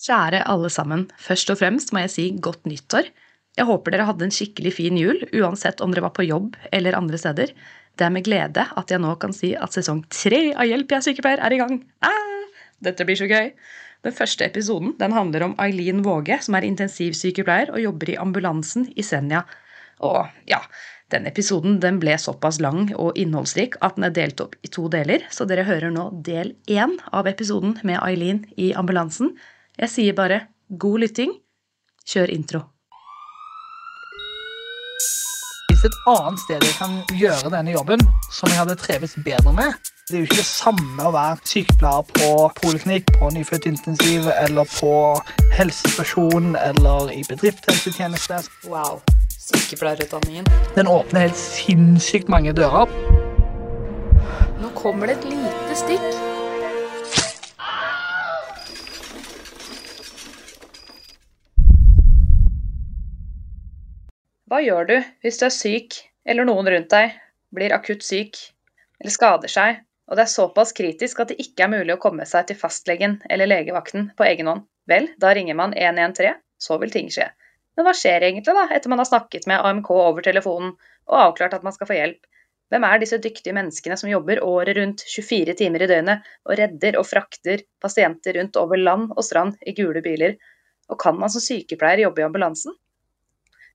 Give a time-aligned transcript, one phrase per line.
[0.00, 3.10] Kjære alle sammen, først og fremst må jeg si godt nyttår.
[3.58, 6.96] Jeg håper dere hadde en skikkelig fin jul, uansett om dere var på jobb eller
[6.96, 7.52] andre steder.
[7.98, 11.02] Det er med glede at jeg nå kan si at sesong tre av Hjelp, jeg
[11.02, 11.82] er sykepleier er i gang.
[12.06, 13.52] Ah, dette blir så gøy!
[14.00, 18.88] Den første episoden den handler om Eileen Våge, som er intensivsykepleier og jobber i ambulansen
[18.96, 19.42] i Senja.
[20.00, 20.62] Og ja,
[21.12, 24.88] den episoden den ble såpass lang og innholdsrik at den er delt opp i to
[24.88, 29.34] deler, så dere hører nå del én av episoden med Eileen i ambulansen.
[29.80, 30.42] Jeg sier bare
[30.76, 31.30] god lytting.
[32.04, 32.58] Kjør intro.
[35.70, 39.72] Hvis et annet sted jeg kan gjøre denne jobben som jeg hadde trivdes bedre med
[40.10, 42.28] Det er jo ikke det samme å være sykepleier på
[42.60, 44.92] poliklinikk, på nyfødtintensiv eller på
[45.56, 48.42] helsestasjon eller i bedriftshelsetjeneste.
[48.68, 49.00] Wow.
[49.38, 50.50] Sykepleierutdanningen.
[50.76, 52.90] Den åpner helt sinnssykt mange dører.
[54.60, 56.29] Nå kommer det et lite stikk.
[64.50, 67.12] Hva gjør du hvis du er syk, eller noen rundt deg
[67.54, 68.34] blir akutt syk
[68.98, 69.76] eller skader seg,
[70.10, 73.20] og det er såpass kritisk at det ikke er mulig å komme seg til fastlegen
[73.30, 74.64] eller legevakten på egen hånd?
[74.90, 77.28] Vel, da ringer man 113, så vil ting skje.
[77.78, 80.74] Men hva skjer egentlig da, etter man har snakket med AMK over telefonen
[81.06, 82.26] og avklart at man skal få hjelp?
[82.74, 86.98] Hvem er disse dyktige menneskene som jobber året rundt 24 timer i døgnet og redder
[86.98, 90.34] og frakter pasienter rundt over land og strand i gule biler?
[90.90, 92.74] Og kan man som sykepleier jobbe i ambulansen?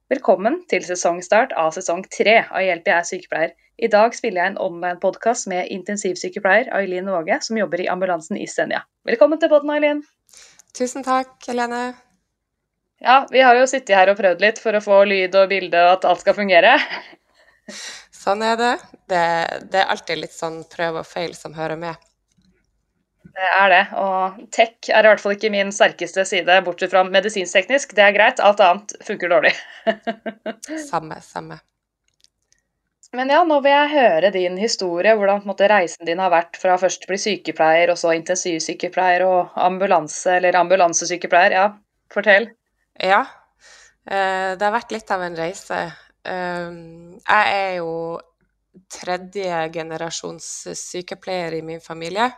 [0.05, 3.53] Velkommen til sesongstart av sesong tre av Hjelp, jeg er sykepleier.
[3.81, 8.45] I dag spiller jeg en online-podkast med intensivsykepleier Aileen Våge, som jobber i ambulansen i
[8.45, 8.83] Senja.
[9.09, 10.03] Velkommen til podden, Aileen!
[10.77, 11.79] Tusen takk, Helene.
[13.01, 15.81] Ja, vi har jo sittet her og prøvd litt for å få lyd og bilde
[15.87, 16.75] og at alt skal fungere.
[18.13, 18.73] Sånn er det.
[19.09, 19.23] Det,
[19.73, 21.97] det er alltid litt sånn prøv og feil som hører med.
[23.35, 23.83] Det er det.
[23.99, 27.95] Og tech er i hvert fall ikke min sterkeste side, bortsett fra medisinskteknisk.
[27.97, 29.51] Det er greit, alt annet funker dårlig.
[30.91, 31.59] samme, samme.
[33.15, 36.75] Men ja, nå vil jeg høre din historie, hvordan måte, reisen din har vært fra
[36.79, 41.55] først å bli sykepleier, og så intensivsykepleier og ambulanse, eller ambulansesykepleier.
[41.55, 41.67] Ja,
[42.11, 42.49] fortell.
[42.99, 43.21] Ja,
[44.07, 45.79] eh, det har vært litt av en reise.
[46.27, 46.79] Eh,
[47.21, 47.91] jeg er jo
[48.91, 52.31] tredje generasjons sykepleier i min familie.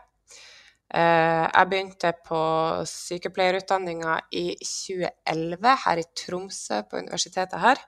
[0.87, 2.39] Eh, jeg begynte på
[2.87, 7.81] sykepleierutdanninga i 2011 her i Tromsø, på universitetet her.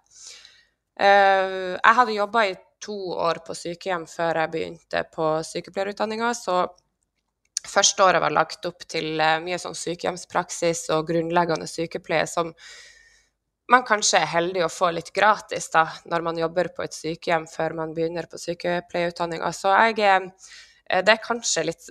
[1.00, 6.66] Eh, jeg hadde jobba i to år på sykehjem før jeg begynte på sykepleierutdanninga, så
[7.68, 12.52] første året var lagt opp til eh, mye sånn sykehjemspraksis og grunnleggende sykepleie som
[13.70, 17.46] man kanskje er heldig å få litt gratis da, når man jobber på et sykehjem
[17.48, 19.52] før man begynner på sykepleierutdanninga.
[19.54, 20.32] Så jeg,
[20.90, 21.90] det er kanskje litt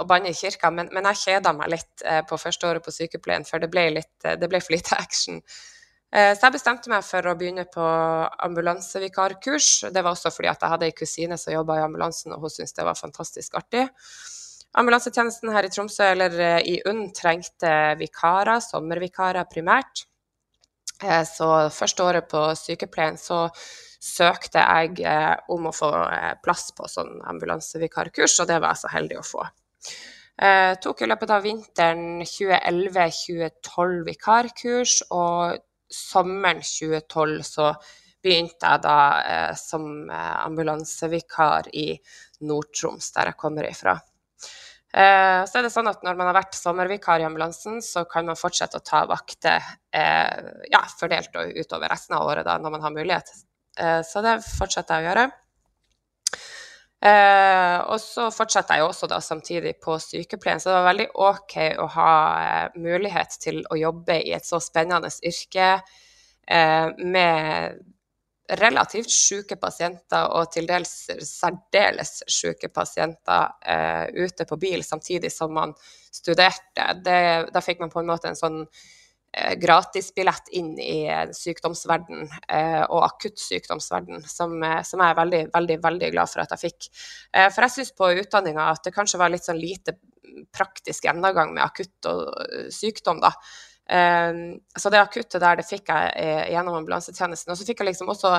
[0.00, 2.92] å banne i kirka, men, men jeg kjeda meg litt eh, på første året på
[2.92, 5.40] sykepleien, for det ble, litt, eh, det ble for lite action.
[6.08, 7.84] Eh, så jeg bestemte meg for å begynne på
[8.46, 9.70] ambulansevikarkurs.
[9.92, 12.76] Det var også fordi jeg hadde ei kusine som jobba i ambulansen, og hun syntes
[12.76, 13.86] det var fantastisk artig.
[14.78, 20.04] Ambulansetjenesten her i Tromsø, eller eh, i UNN, trengte vikarer, sommervikarer primært.
[21.02, 23.46] Eh, så første året på sykepleien så
[23.98, 25.90] søkte jeg eh, om å få
[26.44, 29.46] plass på sånn ambulansevikarkurs, og det var jeg så heldig å få.
[30.38, 35.58] Eh, tok i løpet av vinteren 2011-2012 vikarkurs, og
[35.90, 37.72] sommeren 2012 så
[38.22, 41.88] begynte jeg da eh, som eh, ambulansevikar i
[42.46, 43.96] Nord-Troms, der jeg kommer ifra.
[44.88, 48.24] Eh, så er det sånn at Når man har vært sommervikar i ambulansen, så kan
[48.30, 49.60] man fortsette å ta vakter
[49.92, 53.34] eh, ja, fordelt utover resten av året da, når man har mulighet.
[53.78, 55.26] Eh, så det fortsetter jeg å gjøre.
[57.08, 61.54] Eh, og så fortsatte jeg også da samtidig på sykepleien, så det var veldig OK
[61.78, 65.78] å ha eh, mulighet til å jobbe i et så spennende yrke
[66.48, 67.74] med
[68.56, 70.92] relativt syke pasienter og til dels
[71.28, 73.50] særdeles syke pasienter
[74.16, 75.74] ute på bil samtidig som man
[76.08, 76.86] studerte.
[77.04, 77.18] Det,
[77.52, 78.62] da fikk man på en måte en sånn
[79.60, 81.04] gratisbillett inn i
[81.36, 86.54] sykdomsverden eh, og akuttsykdomsverden, som, eh, som jeg er veldig, veldig, veldig glad for at
[86.56, 86.88] jeg fikk.
[87.36, 89.98] For jeg syns på utdanninga at det kanskje var litt sånn lite
[90.54, 93.32] praktisk gjennomgang med akutt og sykdom, da.
[93.88, 97.52] Så det akutte der, det fikk jeg gjennom ambulansetjenesten.
[97.52, 98.34] Og så fikk jeg liksom også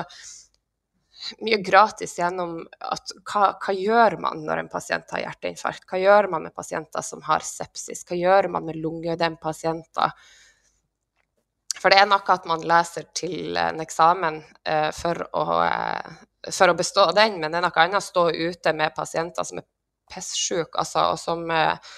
[1.44, 5.86] mye gratis gjennom at hva, hva, gjør man når en pasient har hjerteinfarkt?
[5.90, 8.04] Hva gjør man med pasienter som har sepsis?
[8.08, 10.14] Hva gjør man med lungeødempasienter?
[11.80, 16.68] For det er noe at man leser til en eksamen eh, for, å, eh, for,
[16.68, 19.68] å, bestå den, men det er noe annet å stå ute med pasienter som er
[20.10, 21.90] pisssyke, altså, og som eh,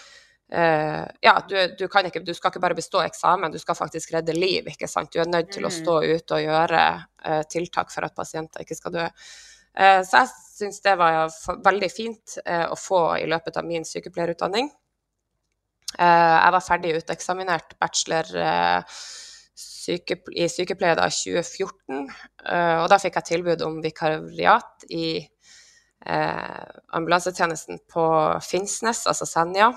[0.53, 4.35] Uh, ja, du, du, ikke, du, skal ikke bare bestå eksamen, du skal faktisk redde
[4.37, 4.67] liv.
[4.69, 5.09] ikke sant?
[5.09, 5.77] Du er nødt til å mm.
[5.79, 6.83] stå ute og gjøre
[7.25, 9.07] eh, tiltak for at pasienter ikke skal dø.
[9.73, 11.33] Uh, så jeg syns det var
[11.65, 14.69] veldig fint å få i løpet av min sykepleierutdanning.
[15.97, 18.29] jeg var ferdig uteksaminert bachelor
[19.83, 22.03] syke, i sykepleie da 2014,
[22.81, 25.07] og da fikk jeg tilbud om vikariat i
[26.03, 28.05] ambulansetjenesten på
[28.43, 29.69] Finnsnes, altså Senja.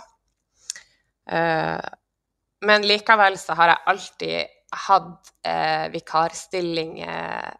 [1.31, 1.89] Eh,
[2.65, 4.53] men likevel så har jeg alltid
[4.85, 7.53] hatt eh, vikarstilling eh,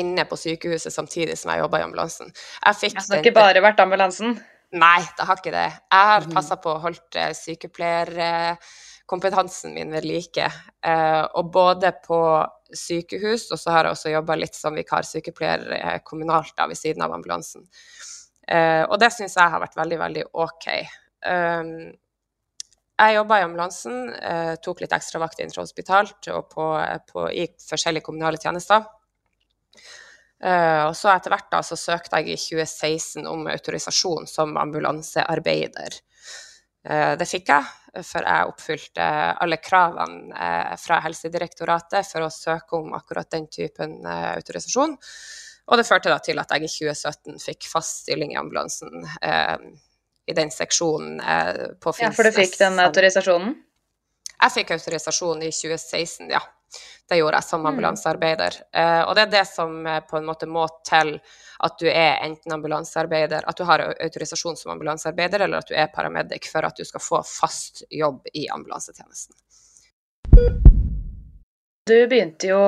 [0.00, 2.32] inne på sykehuset samtidig som jeg jobba i ambulansen.
[2.32, 4.36] Jeg altså, det har ikke bare vært ambulansen?
[4.74, 5.68] Nei, det har ikke det.
[5.70, 6.34] Jeg har mhm.
[6.34, 7.28] passa på å holde
[9.04, 10.48] sykepleierkompetansen min ved like.
[11.34, 16.66] Og både på sykehus, og så har jeg også jobba litt som vikarsykepleier kommunalt da,
[16.66, 17.66] ved siden av ambulansen.
[18.88, 20.66] Og det syns jeg har vært veldig, veldig OK.
[22.94, 26.66] Jeg jobba i ambulansen, eh, tok litt ekstra vakt intrahospitalt og på,
[27.10, 28.84] på, i forskjellige kommunale tjenester.
[30.44, 35.96] Uh, og så etter hvert da, så søkte jeg i 2016 om autorisasjon som ambulansearbeider.
[36.84, 37.70] Uh, det fikk jeg,
[38.02, 39.06] for jeg oppfylte
[39.44, 44.98] alle kravene uh, fra Helsedirektoratet for å søke om akkurat den typen autorisasjon.
[45.64, 49.06] Og det førte da til at jeg i 2017 fikk fast stilling i ambulansen
[50.26, 52.10] i den seksjonen eh, på Finnsnes.
[52.10, 53.54] Ja, for du fikk den autorisasjonen?
[54.34, 56.40] Jeg fikk autorisasjon i 2016, ja.
[57.08, 57.70] Det gjorde jeg som mm.
[57.70, 58.60] ambulansearbeider.
[58.72, 59.00] Mm.
[59.08, 61.16] og det er det som eh, på en måte må til
[61.64, 65.92] at du er enten ambulansearbeider, at du har autorisasjon som ambulansearbeider, eller at du er
[65.94, 69.36] paramedic for at du skal få fast jobb i ambulansetjenesten.
[71.84, 72.60] Du begynte jo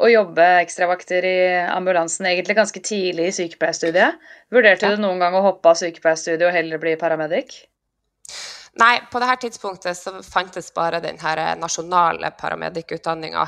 [0.00, 1.38] å jobbe ekstravakter i
[1.68, 4.16] ambulansen egentlig ganske tidlig i sykepleierstudiet.
[4.52, 4.96] Vurderte ja.
[4.96, 7.58] du noen gang å hoppe av sykepleierstudiet og heller bli paramedic?
[8.76, 13.46] Nei, på dette tidspunktet så fantes bare den her nasjonale paramedic-utdanninga.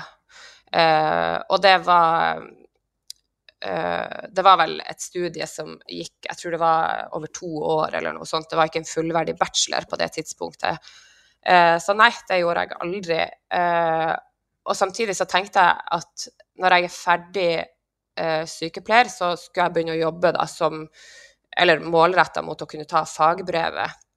[0.68, 6.60] Uh, og det var uh, Det var vel et studie som gikk Jeg tror det
[6.60, 8.50] var over to år eller noe sånt.
[8.50, 10.90] Det var ikke en fullverdig bachelor på det tidspunktet.
[11.44, 13.20] Uh, så nei, det gjorde jeg aldri.
[14.68, 16.28] Og samtidig så tenkte jeg at
[16.60, 17.52] når jeg er ferdig
[18.18, 20.84] eh, sykepleier, så skulle jeg begynne å jobbe da som
[21.58, 24.07] Eller målretta mot å kunne ta fagbrevet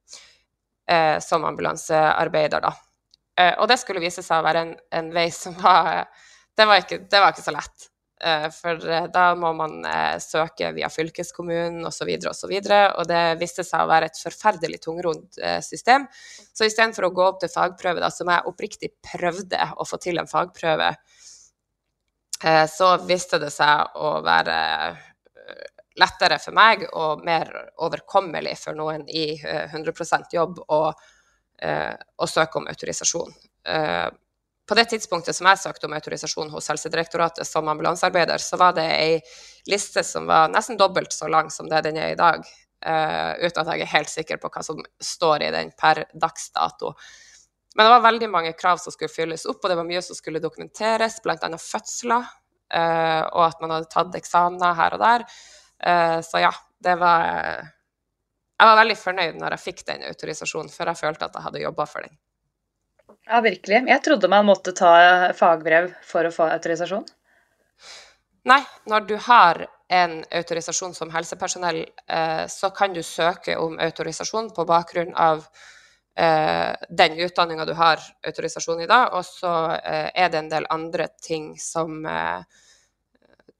[0.92, 2.74] eh, som ambulansearbeider, da.
[3.40, 6.06] Eh, og det skulle vise seg å være en, en vei som var
[6.58, 7.88] det var, ikke, det var ikke så lett.
[8.24, 12.12] Eh, for eh, da må man eh, søke via fylkeskommunen osv.
[12.30, 12.52] osv.
[12.54, 16.06] Og, og det viste seg å være et forferdelig tungrodd system.
[16.54, 20.22] Så istedenfor å gå opp til fagprøve, da, som jeg oppriktig prøvde å få til
[20.22, 20.94] en fagprøve,
[22.74, 24.56] så viste det seg å være
[26.00, 27.52] lettere for meg og mer
[27.84, 33.34] overkommelig for noen i 100% jobb å, å søke om autorisasjon
[34.72, 38.86] på det tidspunktet som jeg søkte om autorisasjon hos Helsedirektoratet som ambulansearbeider, så var det
[38.88, 39.18] ei
[39.68, 42.46] liste som var nesten dobbelt så lang som det den er i dag.
[42.80, 46.94] Uten at jeg er helt sikker på hva som står i den per dags dato.
[47.76, 50.16] Men det var veldig mange krav som skulle fylles opp, og det var mye som
[50.16, 51.52] skulle dokumenteres, bl.a.
[51.60, 52.32] fødsler,
[53.28, 55.28] og at man hadde tatt eksamener her og der.
[55.82, 56.52] Uh, så ja,
[56.82, 57.24] det var
[58.62, 61.64] Jeg var veldig fornøyd når jeg fikk den autorisasjonen, for jeg følte at jeg hadde
[61.64, 62.14] jobba for den.
[63.26, 63.84] Ja, virkelig.
[63.88, 67.06] Jeg trodde man måtte ta fagbrev for å få autorisasjon.
[68.50, 74.50] Nei, når du har en autorisasjon som helsepersonell, eh, så kan du søke om autorisasjon
[74.56, 75.44] på bakgrunn av
[76.18, 80.70] eh, den utdanninga du har autorisasjon i da, og så eh, er det en del
[80.74, 82.02] andre ting som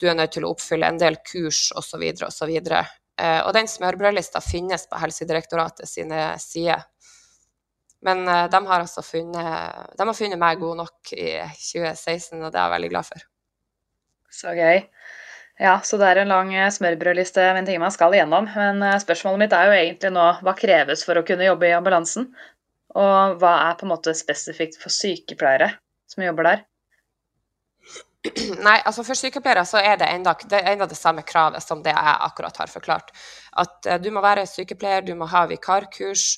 [0.02, 2.04] du er nødt til å oppfylle, en del kurs osv.
[2.26, 2.52] osv.
[3.22, 6.82] Og den smørbrødlista finnes på Helsedirektoratet sine sider.
[8.02, 12.50] Men uh, de har altså funnet, de har funnet meg god nok i 2016, og
[12.50, 13.28] det er jeg veldig glad for.
[14.32, 14.82] Så gøy.
[15.62, 18.48] Ja, så det er en lang eh, smørbrødliste med ting man skal igjennom.
[18.56, 21.76] Men uh, spørsmålet mitt er jo egentlig nå hva kreves for å kunne jobbe i
[21.78, 22.32] ambulansen?
[22.98, 25.70] Og hva er på en måte spesifikt for sykepleiere
[26.10, 26.66] som jobber der?
[28.68, 31.94] Nei, altså for sykepleiere så er det enda det, enda det samme kravet som det
[31.96, 33.10] jeg akkurat har forklart.
[33.64, 36.36] At uh, du må være sykepleier, du må ha vikarkurs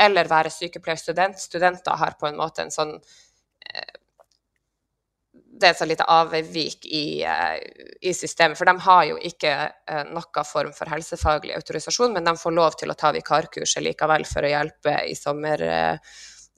[0.00, 1.40] eller være sykepleierstudent.
[1.40, 3.94] Studenter har på en måte en sånn uh,
[5.56, 7.60] det er et så lite avvik i, uh,
[8.00, 8.56] i, systemet.
[8.56, 9.52] For de har jo ikke
[10.12, 14.44] noen form for helsefaglig autorisasjon, men de får lov til å ta vikarkurset likevel for
[14.44, 15.64] å hjelpe i sommer,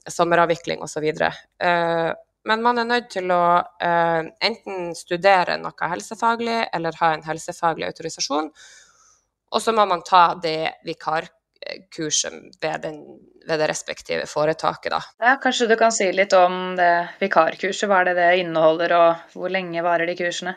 [0.03, 1.07] sommeravvikling osv.
[1.63, 2.11] Uh,
[2.47, 7.89] men man er nødt til å uh, enten studere noe helsefaglig eller ha en helsefaglig
[7.89, 8.47] autorisasjon.
[9.49, 13.01] Og så må man ta det vikarkurset ved, den,
[13.47, 15.01] ved, det respektive foretaket, da.
[15.25, 19.35] Ja, kanskje du kan si litt om det vikarkurset, hva er det det inneholder, og
[19.35, 20.55] hvor lenge varer de kursene?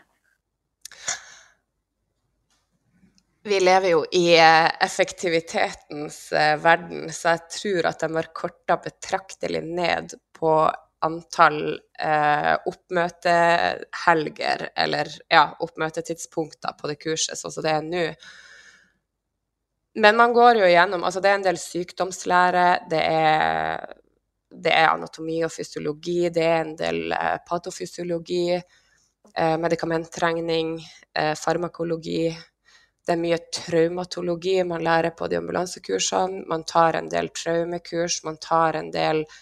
[3.43, 8.77] Vi lever jo i eh, effektivitetens eh, verden, så jeg tror at de har korta
[8.85, 10.53] betraktelig ned på
[11.03, 18.05] antall eh, oppmøtehelger, eller ja, oppmøtetidspunkter på det kurset, sånn som det er nå.
[20.03, 23.97] Men man går jo igjennom Altså, det er en del sykdomslære, det er,
[24.53, 30.77] det er anatomi og fysiologi, det er en del eh, patofysiologi, eh, medikamentregning,
[31.19, 32.25] eh, farmakologi.
[33.03, 36.45] Det er mye traumatologi man lærer på de ambulansekursene.
[36.49, 39.41] Man tar en del traumekurs, man tar en del eh,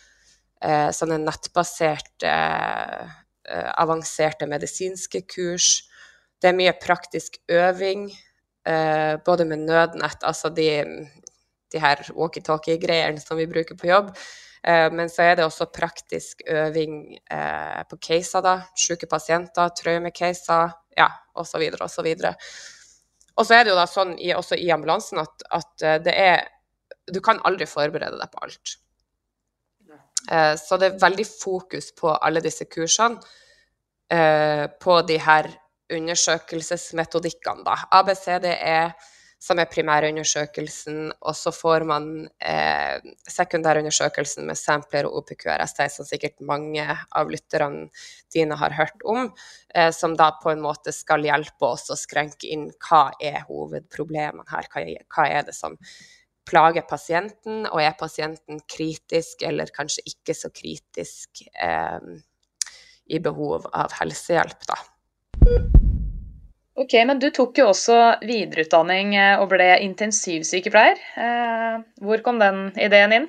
[0.61, 5.87] sånne nettbaserte, eh, avanserte medisinske kurs.
[6.41, 8.11] Det er mye praktisk øving
[8.69, 10.69] Eh, både med nødnett, altså de,
[11.73, 14.11] de her walkietalkie-greiene som vi bruker på jobb.
[14.63, 18.59] Eh, men så er det også praktisk øving eh, på caser, da.
[18.77, 22.11] Syke pasienter, traumecaser, ja, osv., osv.
[23.37, 25.73] Og så er det jo da sånn i, også i ambulansen at, at,
[26.05, 26.49] det er
[27.11, 28.75] Du kan aldri forberede deg på alt.
[30.29, 33.17] Så det er veldig fokus på alle disse kursene,
[34.83, 35.49] på de her
[35.95, 37.77] undersøkelsesmetodikkene, da.
[38.01, 38.93] ABCDE,
[39.41, 42.09] som er primærundersøkelsen, og så får man
[42.45, 43.01] eh,
[43.33, 47.89] sekundærundersøkelsen med sampler og OPQRST, som sikkert mange av lytterne
[48.35, 49.31] dine har hørt om,
[49.73, 54.45] eh, som da på en måte skal hjelpe oss å skrenke inn hva er hovedproblemene
[54.53, 55.79] her, hva er, hva er det som
[56.51, 62.11] plager pasienten, og er pasienten kritisk eller kanskje ikke så kritisk eh,
[63.11, 64.81] i behov av helsehjelp, da.
[66.81, 71.03] Ok, men du tok jo også videreutdanning eh, og ble intensivsykepleier.
[71.21, 73.29] Eh, hvor kom den ideen inn?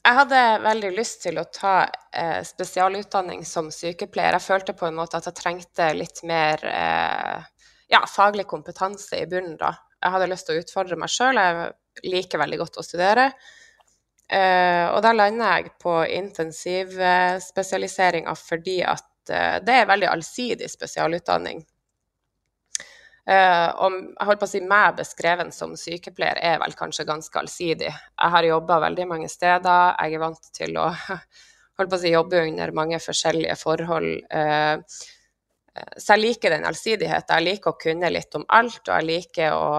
[0.00, 1.74] Jeg hadde veldig lyst til å ta
[2.16, 4.38] eh, spesialutdanning som sykepleier.
[4.38, 6.64] Jeg følte på en måte at jeg trengte litt mer
[7.90, 9.74] ja, faglig kompetanse i bunnen da.
[10.00, 11.36] Jeg hadde lyst til å utfordre meg sjøl.
[11.36, 11.72] Jeg
[12.08, 13.26] liker veldig godt å studere.
[14.30, 21.62] og da landa jeg på intensivspesialiseringa fordi at Eh, det er veldig allsidig spesialutdanning.
[23.30, 27.38] Uh, og jeg holdt på å si meg beskreven som sykepleier er vel kanskje ganske
[27.38, 27.90] allsidig.
[27.92, 30.86] Jeg har jobba veldig mange steder, jeg er vant til å
[31.84, 34.24] å si, jobbe under mange forskjellige forhold.
[34.32, 34.80] Uh,
[35.96, 37.36] så jeg liker den allsidigheten.
[37.36, 39.70] Jeg liker å kunne litt om alt, og jeg liker å,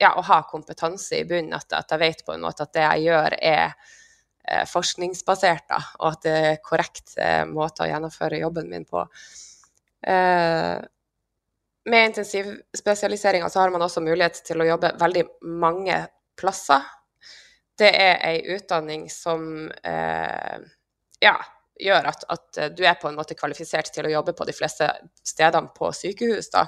[0.00, 1.56] ja, å ha kompetanse i bunnen.
[1.58, 3.78] At, at, jeg vet på en måte at det jeg gjør, er
[4.48, 9.02] Eh, forskningsbasert, da, og at det er korrekt eh, måte å gjennomføre jobben min på.
[10.00, 10.76] Eh,
[11.88, 15.24] med intensivspesialiseringa så har man også mulighet til å jobbe veldig
[15.60, 15.98] mange
[16.38, 16.86] plasser.
[17.78, 19.68] Det er ei utdanning som
[21.22, 21.34] ja,
[21.80, 24.90] gjør at, at, du er på en måte kvalifisert til å jobbe på de fleste
[25.26, 26.50] stedene på sykehus.
[26.54, 26.66] da.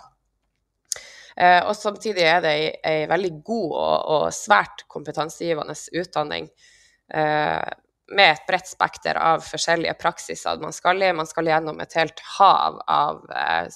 [1.66, 2.52] og samtidig er det
[2.86, 6.50] ei veldig god og, og, svært kompetansegivende utdanning
[7.14, 7.68] Eh,
[8.12, 11.12] med et bredt spekter av forskjellige praksiser man skal i.
[11.14, 13.66] Man skal gjennom et helt hav av eh,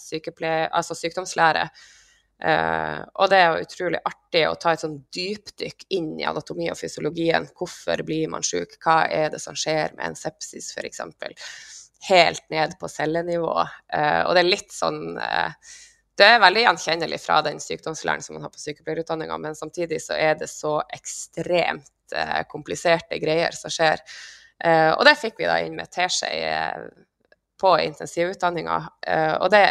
[0.71, 1.69] altså sykdomslære.
[2.45, 6.67] Uh, og det er jo utrolig artig å ta et sånn dypdykk inn i anatomi
[6.69, 7.47] og fysiologien.
[7.57, 8.77] Hvorfor blir man syk?
[8.85, 11.01] Hva er det som skjer med en sepsis, f.eks.?
[12.11, 13.55] Helt ned på cellenivå.
[13.95, 15.57] Uh, og det er litt sånn uh,
[16.21, 20.19] Det er veldig gjenkjennelig fra den sykdomslæren som man har på sykepleierutdanninga, men samtidig så
[20.19, 21.91] er det så ekstremt
[22.53, 23.99] kompliserte greier som skjer.
[24.95, 26.29] Og det fikk vi da inn med teskje
[27.59, 28.77] på intensivutdanninga.
[29.41, 29.65] og det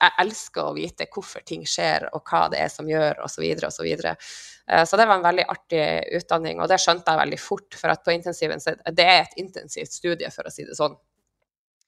[0.00, 3.44] jeg elsker å vite hvorfor ting skjer, og hva det er som gjør, osv.
[3.52, 3.68] osv.
[3.76, 5.84] Så, videre, og så, så det var en veldig artig
[6.20, 7.78] utdanning, og det skjønte jeg veldig fort.
[7.78, 8.62] For at på intensiven
[8.96, 10.96] det er et intensivt studie, for å si det sånn.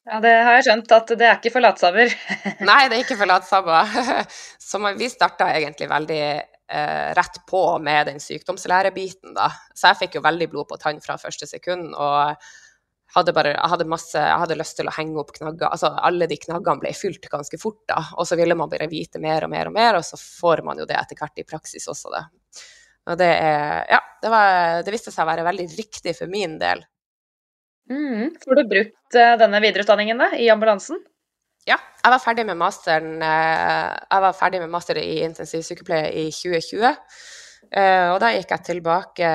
[0.03, 2.15] Ja, det har jeg skjønt, at det er ikke for latsabber.
[2.69, 3.93] Nei, det er ikke for latsabber.
[4.69, 9.53] Så vi starta egentlig veldig eh, rett på med den sykdomslærebiten, da.
[9.71, 11.95] Så jeg fikk jo veldig blod på tann fra første sekund.
[11.95, 12.35] og
[13.15, 15.69] hadde bare, jeg hadde masse, jeg hadde lyst til å henge opp knagger.
[15.69, 18.01] altså Alle de knaggene ble fylt ganske fort, da.
[18.17, 20.81] Og så ville man bare vite mer og mer og mer, og så får man
[20.81, 22.25] jo det etter hvert i praksis også, det.
[23.13, 26.59] Og det er Ja, det, var, det viste seg å være veldig riktig for min
[26.63, 26.85] del.
[27.91, 28.33] Mm.
[28.41, 31.01] Får du brukt eh, denne videreutdanningen da, i ambulansen?
[31.69, 36.29] Ja, jeg var ferdig med masteren eh, Jeg var ferdig med master i intensivsykepleie i
[36.35, 36.95] 2020.
[37.73, 39.33] Eh, og da gikk jeg tilbake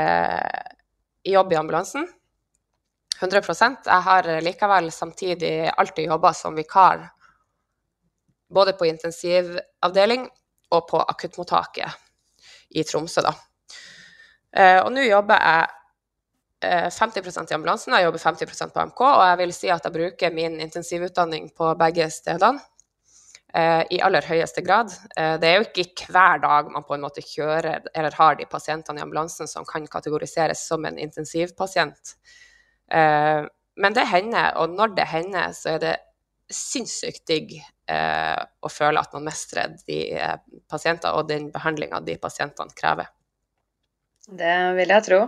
[1.28, 2.08] i jobb i ambulansen.
[3.22, 3.42] 100
[3.86, 7.10] Jeg har likevel samtidig alltid jobba som vikar
[8.50, 10.28] både på intensivavdeling
[10.72, 11.90] og på akuttmottaket
[12.70, 13.34] i Tromsø, da.
[14.58, 15.68] Eh, og nå jobber jeg
[16.64, 19.96] eh, 50% i ambulansen, jeg jobber 50% på AMK, og jeg vil si at jeg
[19.96, 22.64] bruker min intensivutdanning på begge stedene.
[23.56, 24.92] Eh, I aller høyeste grad.
[25.16, 28.46] Eh, det er jo ikke hver dag man på en måte kjører eller har de
[28.50, 32.18] pasientene i ambulansen som kan kategoriseres som en intensivpasient.
[32.92, 33.44] Eh,
[33.78, 35.96] men det hender, og når det hender, så er det
[36.54, 40.38] sinnssykt digg eh, å føle at man mestrer de eh,
[40.72, 43.12] pasienter og den behandlinga de pasientene krever.
[44.28, 45.20] Det vil jeg tro.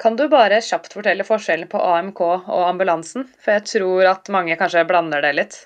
[0.00, 3.26] Kan du bare kjapt fortelle forskjellen på AMK og ambulansen?
[3.40, 5.58] For jeg tror at mange kanskje blander det litt.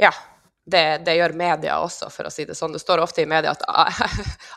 [0.00, 0.12] Ja,
[0.64, 2.72] det, det, gjør media også, for å si det sånn.
[2.74, 3.66] Det står ofte i media at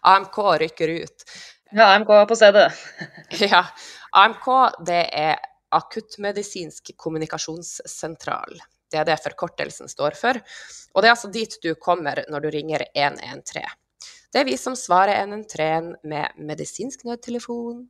[0.06, 1.26] AMK rykker ut.
[1.74, 2.70] Ja, AMK på stedet.
[3.42, 3.66] ja.
[4.16, 4.48] AMK,
[4.88, 5.42] det er
[5.76, 8.62] akuttmedisinsk kommunikasjonssentral.
[8.92, 10.40] Det er det forkortelsen står for.
[10.94, 13.66] Og det er altså dit du kommer når du ringer 113.
[14.32, 17.86] Det er vi som svarer 113 med medisinsk nødtelefon.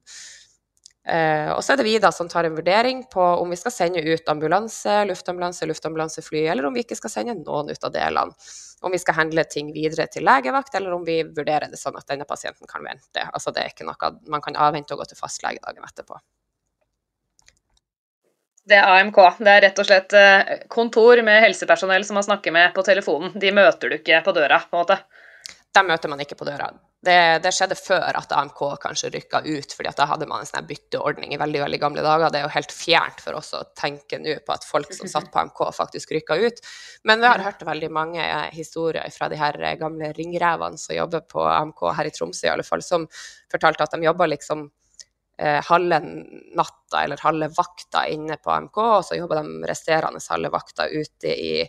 [1.06, 3.74] Eh, og så er det vi da som tar en vurdering på om vi skal
[3.74, 8.34] sende ut ambulanse, luftambulanse, luftambulansefly, eller om vi ikke skal sende noen ut av delene.
[8.86, 12.10] Om vi skal handle ting videre til legevakt, eller om vi vurderer det sånn at
[12.10, 13.22] denne pasienten kan vente.
[13.32, 16.18] Altså det er ikke noe man kan avvente og gå til fastlege dagen etterpå.
[18.66, 19.20] Det er AMK.
[19.46, 23.36] Det er rett og slett eh, kontor med helsepersonell som man snakker med på telefonen.
[23.38, 24.98] De møter du ikke på døra, på en måte.
[25.76, 26.72] Dem møter man ikke på døra.
[27.06, 30.66] Det, det skjedde før at AMK kanskje rykka ut, fordi da hadde man en sånn
[30.66, 32.32] bytteordning i veldig veldig gamle dager.
[32.34, 35.28] Det er jo helt fjernt for oss å tenke nå på at folk som satt
[35.34, 36.64] på AMK, faktisk rykka ut.
[37.06, 41.44] Men vi har hørt veldig mange historier fra de her gamle ringrevene som jobber på
[41.46, 43.06] AMK her i Tromsø, i alle fall, som
[43.52, 44.66] fortalte at de jobba liksom
[45.38, 46.00] eh, halve
[46.56, 51.36] natta eller halve vakta inne på AMK, og så jobber de resterende halve vakta ute
[51.36, 51.68] i,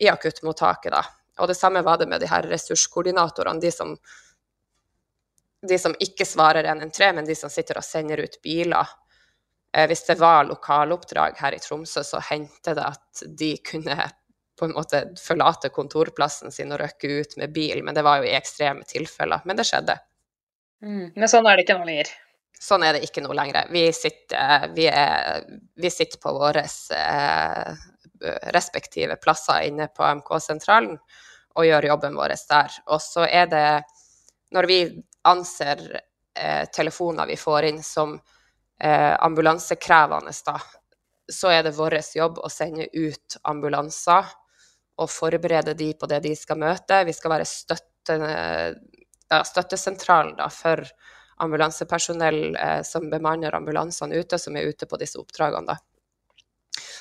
[0.00, 0.92] i akuttmottaket.
[0.92, 1.04] da.
[1.40, 3.94] Og det samme var det med de her ressurskoordinatorene, de som,
[5.68, 8.94] de som ikke svarer 113, men de som sitter og sender ut biler.
[9.76, 13.98] Eh, hvis det var lokaloppdrag her i Tromsø, så hendte det at de kunne
[14.60, 18.28] på en måte forlate kontorplassen sin og røkke ut med bil, men det var jo
[18.28, 19.44] i ekstreme tilfeller.
[19.48, 19.96] Men det skjedde.
[20.84, 21.06] Mm.
[21.14, 22.10] Men sånn er det ikke nå lenger?
[22.60, 23.70] Sånn er det ikke nå lenger.
[23.72, 25.46] Vi sitter, vi er,
[25.80, 27.86] vi sitter på våre eh,
[28.52, 30.98] respektive plasser inne på MK-sentralen
[31.56, 32.76] og gjør jobben vår der.
[32.92, 33.64] Og så er det,
[34.52, 34.80] når vi
[35.28, 36.00] anser
[36.38, 38.14] eh, telefoner vi får inn som
[38.82, 40.56] eh, ambulansekrevende, da,
[41.32, 44.32] så er det vår jobb å sende ut ambulanser
[45.00, 47.04] og forberede de på det de skal møte.
[47.06, 47.46] Vi skal være
[49.30, 50.82] ja, støttesentralen da, for
[51.40, 55.72] ambulansepersonell eh, som bemanner ambulansene ute, som er ute på disse oppdragene.
[55.72, 55.78] Da.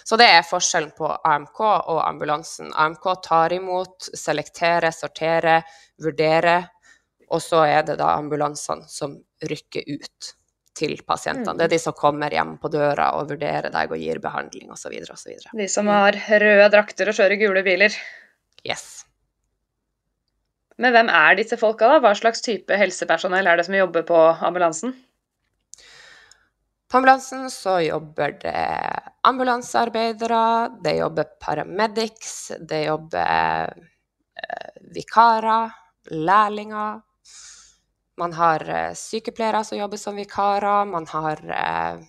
[0.04, 2.72] Så det er forskjellen på AMK og ambulansen.
[2.74, 5.66] AMK tar imot, selekterer, sorterer,
[6.02, 6.70] vurderer,
[7.30, 10.34] og så er det da ambulansene som rykker ut
[10.80, 11.58] til pasientene.
[11.58, 14.96] Det er de som kommer hjem på døra og vurderer deg og gir behandling osv.
[15.12, 15.36] osv.
[15.58, 17.96] De som har røde drakter og kjører gule biler.
[18.68, 19.04] Yes.
[20.80, 22.00] Men hvem er disse folka, da?
[22.04, 24.96] Hva slags type helsepersonell er det som jobber på ambulansen?
[26.90, 28.64] På ambulansen så jobber det
[29.28, 30.44] ambulansearbeidere,
[30.82, 35.76] det jobber paramedics, det jobber eh, vikarer,
[36.16, 37.04] lærlinger.
[38.20, 42.00] Man har eh, sykepleiere som jobber som vikarer, man har eh,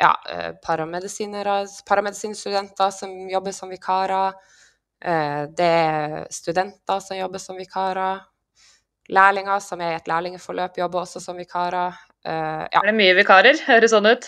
[0.00, 4.32] ja, eh, paramedisinstudenter som jobber som vikarer.
[5.04, 8.20] Eh, det er studenter som jobber som vikarer.
[9.10, 11.88] Lærlinger som er i et lærlingforløp, jobber også som vikarer.
[12.24, 12.80] Eh, ja.
[12.82, 13.56] Er det mye vikarer?
[13.66, 14.24] Høres sånn ut?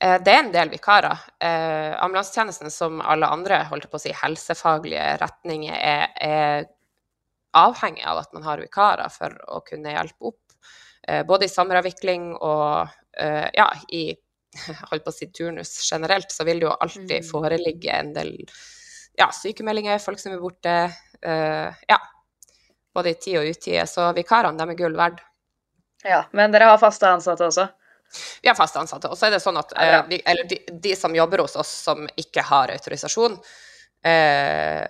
[0.00, 1.16] Eh, det er en del vikarer.
[1.40, 6.64] Ambulansetjenesten, som alle andre holdt på å si, helsefaglige retninger, er, er
[7.56, 10.42] avhengig av at man har vikarer for å kunne hjelpe opp.
[11.26, 12.90] Både i sommeravvikling og
[13.56, 14.02] ja, i
[14.90, 17.26] holdt på å si, turnus generelt, så vil det jo alltid mm.
[17.26, 18.34] foreligge en del
[19.18, 20.76] ja, sykemeldinger, folk som er borte.
[21.26, 21.98] Uh, ja.
[22.94, 23.84] Både i tid og utide.
[23.86, 25.20] Så vikarene, de er gull verd.
[26.06, 27.68] Ja, men dere har faste ansatte også?
[28.42, 29.10] Vi har faste ansatte.
[29.12, 31.70] Og så er det sånn at eh, vi, eller de, de, som jobber hos oss
[31.84, 34.86] som ikke har autorisasjon, uh,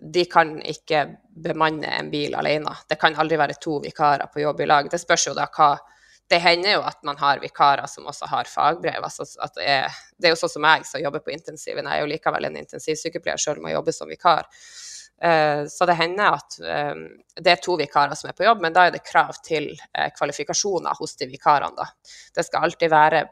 [0.00, 1.04] de kan ikke
[1.44, 2.72] bemanne en bil alene.
[2.88, 4.88] Det kan aldri være to vikarer på jobb i lag.
[4.90, 5.74] Det spørs jo da hva
[6.32, 9.04] det hender jo at man har vikarer som også har fagbrev.
[9.04, 9.26] Altså
[9.56, 11.84] det, er, det, er, jo sånn som jeg som jobber på intensiven.
[11.84, 14.48] Jeg er jo likevel en intensivsykepleier om jeg jobber som vikar.
[15.24, 17.04] Uh, så det hender at uh,
[17.38, 20.08] det er to vikarer som er på jobb, men da er det krav til uh,
[20.16, 21.76] kvalifikasjoner hos de vikarene.
[21.76, 22.16] Da.
[22.34, 23.24] Det skal alltid være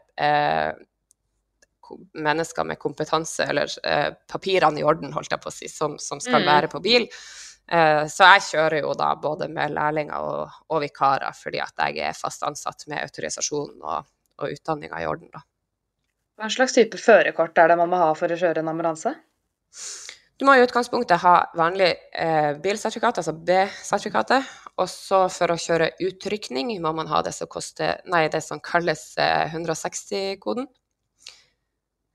[2.14, 3.70] mennesker med kompetanse, eller
[4.30, 6.50] papirene i orden, holdt jeg på å si, som, som skal mm.
[6.50, 7.08] være på bil.
[7.70, 12.02] Eh, så jeg kjører jo da både med lærlinger og, og vikarer, fordi at jeg
[12.08, 14.08] er fast ansatt med autorisasjon og,
[14.42, 15.44] og utdanninga i orden, da.
[16.40, 19.12] Hva slags type førerkort er det man må ha for å kjøre en ambulanse?
[20.40, 24.48] Du må i utgangspunktet ha vanlig eh, bilsertifikat, altså B-sertifikatet.
[24.80, 28.60] Og så for å kjøre utrykning må man ha det som, koster, nei, det som
[28.64, 30.66] kalles eh, 160-koden.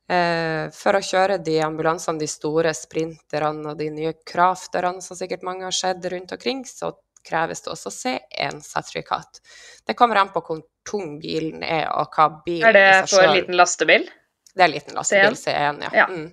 [0.08, 5.44] Eh, for å kjøre de ambulansene, de store sprinterne og de nye krafterne som sikkert
[5.44, 6.94] mange har sett rundt omkring, så
[7.28, 9.42] kreves det også C1-sertifikat.
[9.88, 13.36] Det kommer an på hvor tung bilen er og hva bilen Er det for en
[13.36, 14.08] liten lastebil?
[14.54, 15.92] Det er en liten lastebil, C1, ja.
[15.94, 16.08] ja.
[16.08, 16.32] Mm.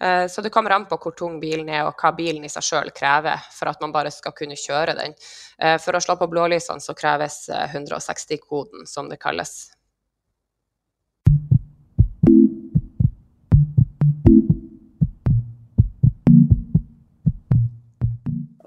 [0.00, 2.64] Eh, så det kommer an på hvor tung bilen er, og hva bilen i seg
[2.66, 5.14] sjøl krever for at man bare skal kunne kjøre den.
[5.62, 9.56] Eh, for å slå på blålysene så kreves 160-koden, eh, som det kalles.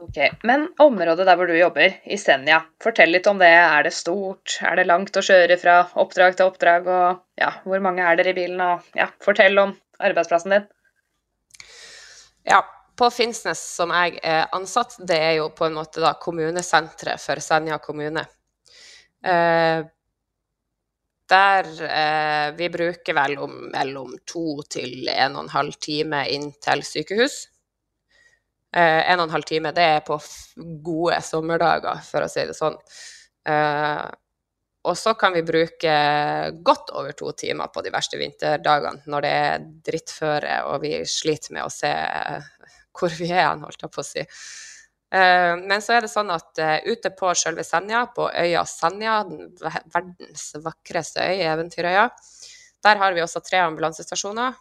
[0.09, 3.51] Ok, Men området der hvor du jobber, i Senja, fortell litt om det.
[3.53, 4.55] Er det stort?
[4.65, 6.89] Er det langt å kjøre fra oppdrag til oppdrag?
[6.89, 8.63] Og ja, hvor mange er dere i bilen?
[8.63, 10.65] Og ja, fortell om arbeidsplassen din.
[12.49, 12.63] Ja,
[12.97, 17.45] på Finnsnes, som jeg er ansatt, det er jo på en måte da kommunesenteret for
[17.45, 18.25] Senja kommune.
[19.21, 19.85] Eh,
[21.29, 26.49] der eh, vi bruker vel om, mellom to til en og en halv time inn
[26.65, 27.43] til sykehus.
[28.75, 30.19] Eh, en og en halv time, det er på
[30.85, 32.77] gode sommerdager, for å si det sånn.
[33.49, 34.07] Eh,
[34.89, 35.93] og så kan vi bruke
[36.63, 41.57] godt over to timer på de verste vinterdagene når det er drittføre og vi sliter
[41.57, 41.91] med å se
[42.95, 44.23] hvor vi er hen, holdt jeg på å si.
[45.11, 49.19] Eh, men så er det sånn at uh, ute på sjølve Senja, på øya Senja,
[49.25, 49.49] den
[49.93, 52.09] verdens vakreste øy, Eventyrøya,
[52.85, 54.59] der har vi også tre ambulansestasjoner.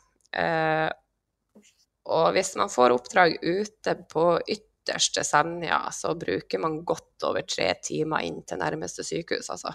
[2.08, 7.72] Og hvis man får oppdrag ute på ytterste Senja, så bruker man godt over tre
[7.84, 9.74] timer inn til nærmeste sykehus, altså.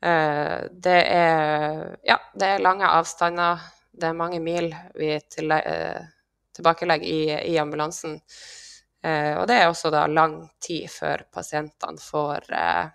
[0.00, 3.60] Uh, det er Ja, det er lange avstander.
[3.92, 8.20] Det er mange mil vi tilbakelegger i, i ambulansen.
[9.02, 12.90] Eh, og det er også da lang tid før pasientene får eh,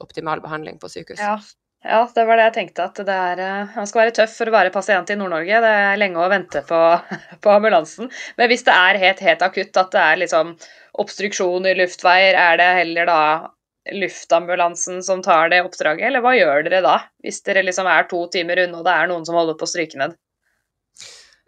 [0.00, 1.20] optimal behandling på sykehus.
[1.20, 1.36] Ja.
[1.84, 2.00] Ja.
[2.14, 2.88] det var det jeg tenkte.
[2.90, 5.62] At det er, eh, man skal være tøff for å være pasient i Nord-Norge.
[5.64, 6.80] Det er lenge å vente på,
[7.44, 8.10] på, ambulansen.
[8.40, 10.54] Men hvis det er helt, helt akutt, at det er liksom
[11.00, 13.22] obstruksjon i luftveier, er det heller da
[13.96, 16.96] luftambulansen som tar det oppdraget, eller hva gjør dere da?
[17.24, 19.70] Hvis dere liksom er to timer unna og det er noen som holder på å
[19.72, 20.18] stryke ned?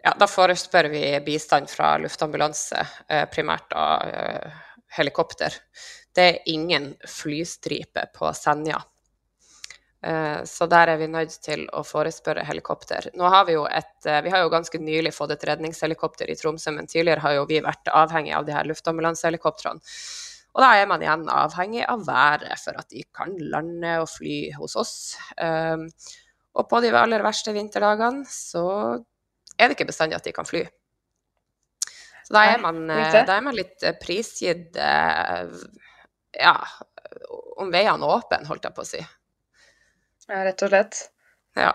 [0.03, 4.63] Ja, da forespør vi bistand fra luftambulanse, eh, primært av eh,
[4.97, 5.53] helikopter.
[6.13, 8.81] Det er ingen flystripe på Senja.
[10.03, 13.07] Eh, så der er vi nødt til å forespørre helikopter.
[13.19, 16.73] Nå har vi jo et Vi har jo ganske nylig fått et redningshelikopter i Tromsø,
[16.75, 19.79] men tidligere har jo vi vært avhengig av de her luftambulansehelikoptrene.
[20.53, 24.51] Og da er man igjen avhengig av været for at de kan lande og fly
[24.59, 24.93] hos oss.
[26.53, 28.65] Og på de aller verste vinterdagene så
[29.57, 30.63] er det ikke bestandig at de kan fly.
[32.23, 35.49] Så da er man, eh, da er man litt eh, prisgitt eh,
[36.39, 36.53] ja,
[37.59, 39.01] om veiene er åpne, holdt jeg på å si.
[40.29, 40.99] Ja, rett og slett.
[41.55, 41.71] Ja.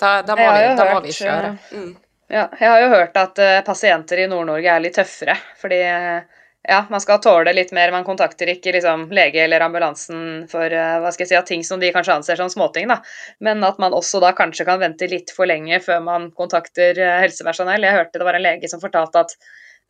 [0.00, 1.52] Da, da, må, vi, da hørt, må, vi, kjøre.
[1.72, 1.90] Mm.
[2.32, 6.40] Ja, jeg har jo hørt at uh, pasienter i Nord-Norge er litt tøffere, fordi uh,
[6.66, 7.92] ja, man skal tåle litt mer.
[7.94, 11.82] Man kontakter ikke liksom, lege eller ambulansen for uh, hva skal jeg si, ting som
[11.82, 12.90] de kanskje anser som småting.
[12.90, 12.98] Da.
[13.44, 17.84] Men at man også da kanskje kan vente litt for lenge før man kontakter helsepersonell.
[17.86, 19.36] Jeg hørte det var en lege som fortalte at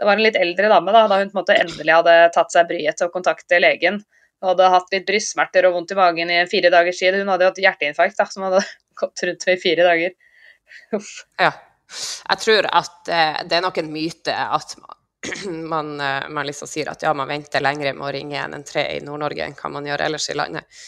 [0.00, 2.52] det var en litt eldre dame da, da hun på en måte endelig hadde tatt
[2.52, 4.00] seg bryet til å kontakte legen.
[4.42, 7.14] Hun hadde hatt litt brystsmerter og vondt i magen i fire dagers tid.
[7.14, 8.64] Hun hadde hatt hjerteinfarkt da, som hadde
[9.00, 10.16] gått rundt i fire dager.
[10.98, 11.12] Uff.
[11.38, 11.52] Ja.
[11.92, 14.74] Jeg tror at eh, det er nok en myte at
[15.72, 19.04] man, eh, man, liksom sier at ja, man venter lenger med å ringe 113 i
[19.06, 20.82] Nord-Norge enn hva man gjør ellers i landet.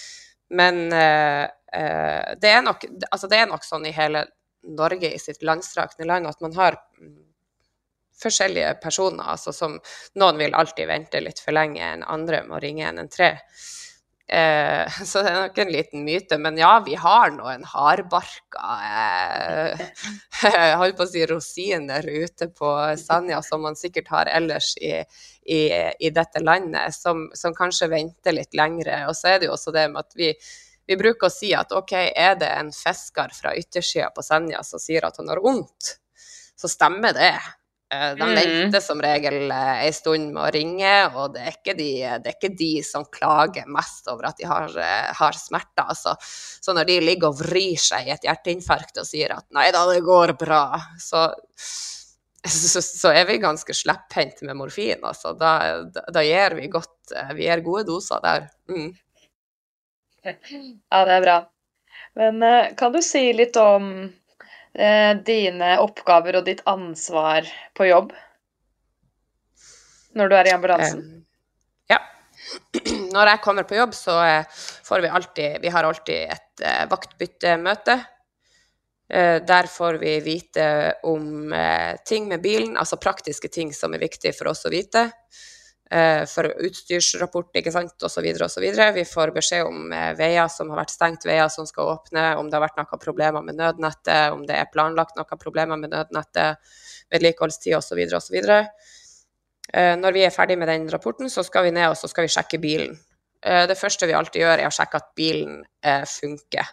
[0.55, 4.27] Men uh, uh, det, er nok, altså det er nok sånn i hele
[4.77, 7.14] Norge, i sitt landstrakne land, at man har mm,
[8.22, 9.24] forskjellige personer.
[9.35, 9.79] Altså som
[10.20, 13.40] noen vil alltid vente litt for lenge enn andre med å ringe 113.
[14.29, 16.38] Eh, så det er nok en liten myte.
[16.40, 19.87] Men ja, vi har nå en hardbarka eh,
[20.44, 24.96] Jeg holdt på å si rosiner ute på Sanja, som man sikkert har ellers i,
[25.44, 25.61] i,
[26.00, 29.05] i dette landet, som, som, kanskje venter litt lengre.
[29.09, 30.33] Og så er det jo også det med at vi,
[30.88, 34.83] vi bruker å si at OK, er det en fisker fra yttersida på Senja som
[34.83, 35.96] sier at han har vondt,
[36.61, 37.35] så stemmer det.
[37.94, 38.35] Eh, de mm.
[38.35, 42.30] venter som regel ei eh, stund med å ringe, og det er ikke de, er
[42.33, 45.87] ikke de som klager mest over at de har, eh, har smerter.
[45.94, 46.16] Altså.
[46.20, 49.85] Så når de ligger og vrir seg i et hjerteinfarkt og sier at 'nei da,
[49.90, 51.28] det går bra', så
[52.44, 55.00] så, så, er vi ganske slepphendte med morfin.
[55.00, 55.33] Altså.
[55.33, 58.50] Da, da, da, gir vi godt Vi gir gode doser der.
[58.68, 58.90] Mm.
[60.24, 61.38] Ja, det er bra.
[62.20, 62.44] Men
[62.76, 64.12] kan du si litt om
[64.74, 67.46] dine oppgaver og ditt ansvar
[67.78, 68.08] på jobb
[70.18, 71.04] når du er i ambulansen?
[71.90, 72.00] Ja.
[73.14, 76.82] Når jeg kommer på jobb, så eh, får vi alltid Vi har alltid et eh,
[76.90, 77.96] vaktbyttemøte
[79.12, 84.00] Eh, der får vi vite om eh, ting med bilen, altså praktiske ting som er
[84.00, 85.10] viktig for oss å vite.
[85.94, 88.26] Eh, for utstyrsrapport, ikke sant, osv.
[88.42, 88.64] osv.
[88.96, 92.59] Vi får beskjed om veier som har vært stengt, veier som skal åpne, om det
[92.59, 96.74] har vært noen problemer med nødnettet, om det er planlagt noen problemer med nødnettet,
[97.14, 98.00] vedlikeholdstid osv.
[98.18, 98.40] osv.
[99.74, 102.35] Når vi er ferdig med den rapporten, så skal vi ned og så skal vi
[102.35, 102.98] sjekke bilen.
[103.44, 105.59] Det første vi alltid gjør, er å sjekke at bilen
[106.09, 106.70] funker.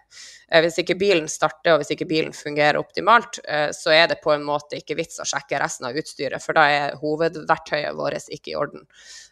[0.51, 4.19] Eh, hvis ikke bilen starter og hvis ikke bilen fungerer optimalt, eh, så er det
[4.23, 8.27] på en måte ikke vits å sjekke resten av utstyret, for da er hovedverktøyet vårt
[8.27, 8.83] ikke i orden.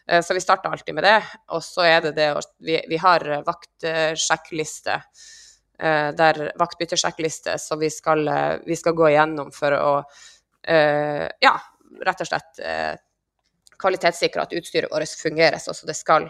[0.08, 1.18] Eh, så vi starter alltid med det.
[1.52, 5.00] Og så er det det å Vi, har vaktsjekkliste.
[5.80, 8.28] Der vaktbyttesjekkliste som vi skal,
[8.66, 9.92] vi skal gå igjennom for å
[11.40, 11.52] ja,
[12.04, 12.60] rett og slett
[13.80, 16.28] kvalitetssikre at utstyret vårt fungerer sånn som det skal.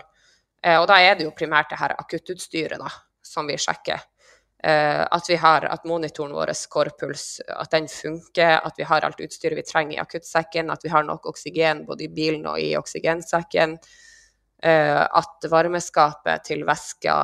[0.61, 2.91] Og da er det jo primært det her akuttutstyret da,
[3.25, 4.03] som vi sjekker.
[4.61, 9.23] Uh, at vi har at monitoren vår, kårpuls, at den funker, at vi har alt
[9.25, 12.75] utstyret vi trenger i akuttsekken, at vi har nok oksygen både i bilen og i
[12.77, 13.79] oksygensekken.
[14.61, 17.15] Uh, at varmeskapet til væska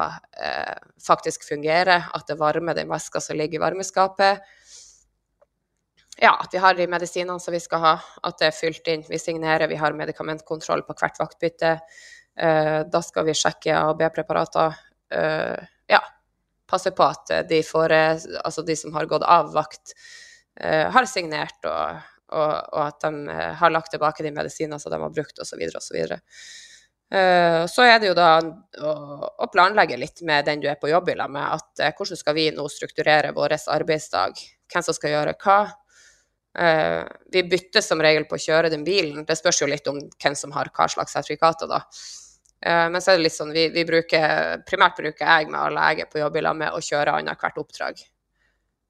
[1.05, 4.41] faktisk fungerer, at det varmer den væska som ligger i varmeskapet.
[6.17, 9.05] Ja, at vi har de medisinene som vi skal ha, at det er fylt inn.
[9.05, 11.77] Vi signerer, vi har medikamentkontroll på hvert vaktbytte.
[12.37, 14.75] Da skal vi sjekke A- og B-preparater.
[15.89, 16.01] ja,
[16.67, 19.97] passe på at eh, de, får, eh, altså de som har gått av vakt,
[20.57, 21.99] har signert, og,
[22.33, 25.61] og, og, at de har lagt tilbake de medisiner som de har brukt, osv.
[25.69, 26.15] osv.
[27.13, 28.95] Uh, så er det jo da å,
[29.29, 32.65] å, planlegge litt med den du er på jobb med, at hvordan skal vi nå
[32.73, 34.41] strukturere vår arbeidsdag?
[34.73, 35.61] Hvem som skal gjøre hva?
[37.37, 39.27] Vi bytter som regel på å kjøre den bilen.
[39.29, 41.85] Det spørs jo litt om hvem som har hva slags sertifikater, da.
[42.65, 45.89] Uh, men så er det litt sånn, vi, vi bruker, primært bruker jeg med alle
[45.91, 48.01] jeg er på jobb i lag med, å kjøre annethvert oppdrag.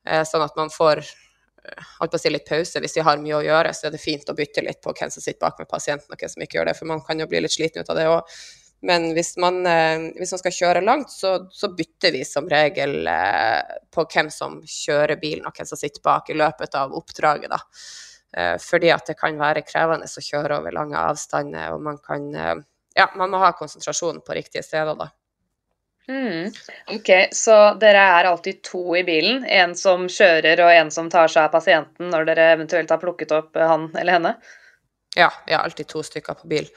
[0.06, 2.82] Uh, sånn at man får uh, holdt på å si litt pause.
[2.84, 5.10] Hvis vi har mye å gjøre, så er det fint å bytte litt på hvem
[5.10, 7.26] som sitter bak med pasienten, og hvem som ikke gjør det, for man kan jo
[7.32, 8.38] bli litt sliten ut av det òg.
[8.86, 9.62] Men hvis man,
[10.14, 13.08] hvis man, skal kjøre langt, så, så bytter vi som regel
[13.90, 17.56] på hvem som kjører bilen, og hvem som sitter bak i løpet av oppdraget.
[17.56, 18.52] da.
[18.62, 22.28] Fordi at det kan være krevende å kjøre over lange avstander, og man kan
[22.96, 25.10] ja, man må ha konsentrasjon på riktige steder, da.
[26.08, 26.52] Mm.
[26.94, 29.44] Ok, Så dere er alltid to i bilen?
[29.44, 33.34] En som kjører og en som tar seg av pasienten når dere eventuelt har plukket
[33.34, 34.34] opp han eller henne?
[35.16, 36.68] Ja, vi har alltid to stykker på bil.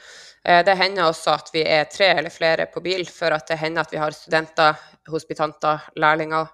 [0.44, 3.60] Eh, det hender også at vi er tre eller flere på bil, for at det
[3.60, 4.78] hender at vi har studenter,
[5.12, 6.48] hospitanter, lærlinger.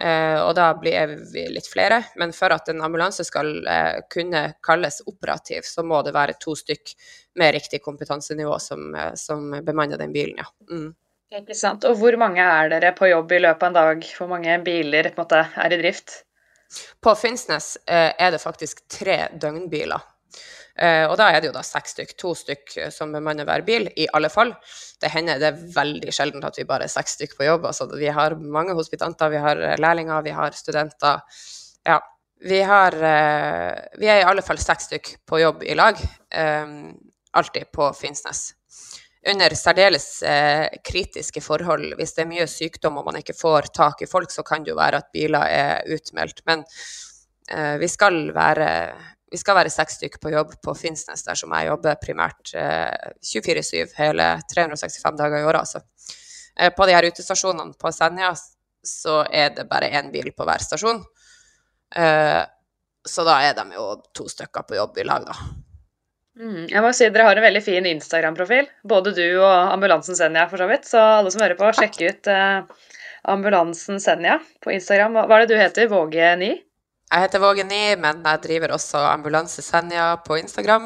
[0.00, 2.00] Eh, og da blir vi litt flere.
[2.20, 6.56] Men for at en ambulanse skal eh, kunne kalles operativ, så må det være to
[6.56, 6.94] stykk
[7.40, 10.48] med riktig kompetansenivå som, eh, som bemanner den bilen, ja.
[10.70, 10.90] Mm.
[11.40, 11.84] Ikke sant.
[11.86, 14.06] Og hvor mange er dere på jobb i løpet av en dag?
[14.18, 16.24] Hvor mange biler måte, er i drift?
[17.02, 20.02] På Finnsnes er det faktisk tre døgnbiler.
[20.80, 23.60] Uh, og da er det jo da seks stykk, to stykk eh, som bemanner hver
[23.66, 24.54] bil, i alle fall.
[24.96, 27.66] Det hender det er veldig sjelden at vi bare er seks stykk på jobb.
[27.68, 31.20] Altså, vi har mange hospitanter, vi har eh, lærlinger, vi har studenter.
[31.84, 31.98] Ja.
[32.40, 32.94] Vi, har,
[34.00, 35.98] vi er i alle fall seks stykk på jobb i lag,
[37.36, 38.40] alltid på Finnsnes.
[39.28, 40.06] Under særdeles
[40.88, 44.40] kritiske forhold, hvis det er mye sykdom og man ikke får tak i folk, så
[44.40, 46.40] kan det jo være at biler er utmeldt.
[46.48, 46.64] Men
[47.76, 48.70] vi skal være
[49.30, 53.12] vi skal være seks stykker på jobb på Finnsnes, der som jeg jobber primært eh,
[53.22, 55.62] 24-7 hele 365 dager i året.
[55.62, 55.82] Altså.
[56.58, 58.32] Eh, på de her utestasjonene på Senja
[58.86, 61.02] så er det bare én bil på hver stasjon.
[61.94, 62.42] Eh,
[63.06, 65.36] så da er de jo to stykker på jobb i lag, da.
[66.40, 70.46] Mm, jeg må si Dere har en veldig fin Instagram-profil, både du og Ambulansen Senja
[70.50, 70.88] for så vidt.
[70.88, 72.88] Så alle som hører på, sjekk ut eh,
[73.30, 75.18] Ambulansen Senja på Instagram.
[75.22, 75.90] Hva er det du heter?
[75.92, 76.54] Våge9?
[77.10, 80.84] Jeg heter Vågen I, men jeg driver også Ambulanse Senja på Instagram.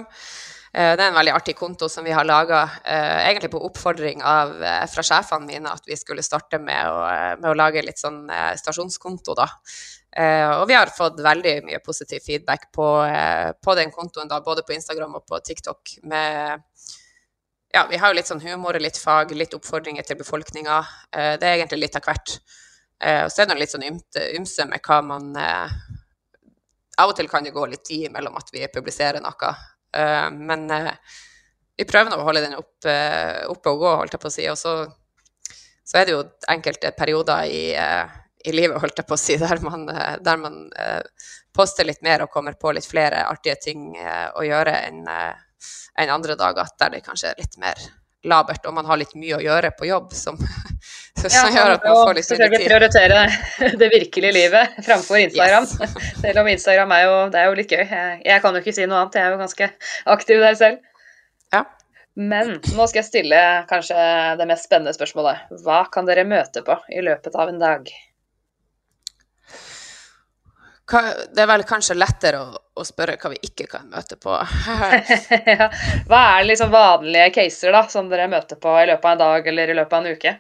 [0.73, 4.23] Eh, det er en veldig artig konto som vi har laga, eh, egentlig på oppfordring
[4.25, 7.03] av, eh, fra sjefene mine, at vi skulle starte med å,
[7.43, 8.25] med å lage litt sånn
[8.57, 9.47] stasjonskonto, da.
[10.17, 12.87] Og vi har fått veldig mye positiv feedback på,
[13.61, 15.99] på den kontoen, da, både på Instagram og på TikTok.
[16.05, 16.63] Med,
[17.75, 20.87] ja, vi har jo litt sånn humor, litt fag, litt oppfordringer til befolkninga.
[21.11, 22.39] Det er egentlig litt av hvert.
[23.27, 25.35] Og så er det litt sånn ymse med hva man
[27.01, 29.55] av og til kan det gå litt tid mellom at vi publiserer noe.
[29.95, 30.93] Uh, men uh,
[31.79, 34.35] vi prøver nå å holde den opp, uh, oppe og gå, holdt jeg på å
[34.37, 34.47] si.
[34.51, 34.75] Og så,
[35.85, 36.23] så er det jo
[36.55, 40.63] enkelte perioder i, i, livet, holdt jeg på å si, der man, der man
[41.55, 46.35] poster litt mer og kommer på litt flere artige ting å gjøre enn en andre
[46.35, 47.79] dager, der det kanskje er litt mer
[48.27, 50.39] labert, og man har litt mye å gjøre på jobb som,
[51.25, 53.21] som ja, gjør at man får litt mindre å prioritere
[53.81, 55.69] det virkelige livet framfor Instagram.
[55.69, 55.95] Yes.
[56.25, 57.85] Selv om Instagram er jo, det er jo litt gøy.
[57.85, 59.71] Jeg, jeg, kan jo ikke si noe annet, jeg er jo ganske
[60.17, 60.81] aktiv der selv.
[61.55, 61.63] Ja.
[62.15, 65.55] Men nå skal jeg stille kanskje det mest spennende spørsmålet.
[65.65, 67.95] Hva kan dere møte på i løpet av en dag?
[70.85, 74.35] det er vel kanskje lettere å, å, spørre hva vi ikke kan møte på.
[76.11, 79.49] Hva er liksom vanlige caser da, som dere møter på i løpet av en dag
[79.49, 80.35] eller i løpet av en uke?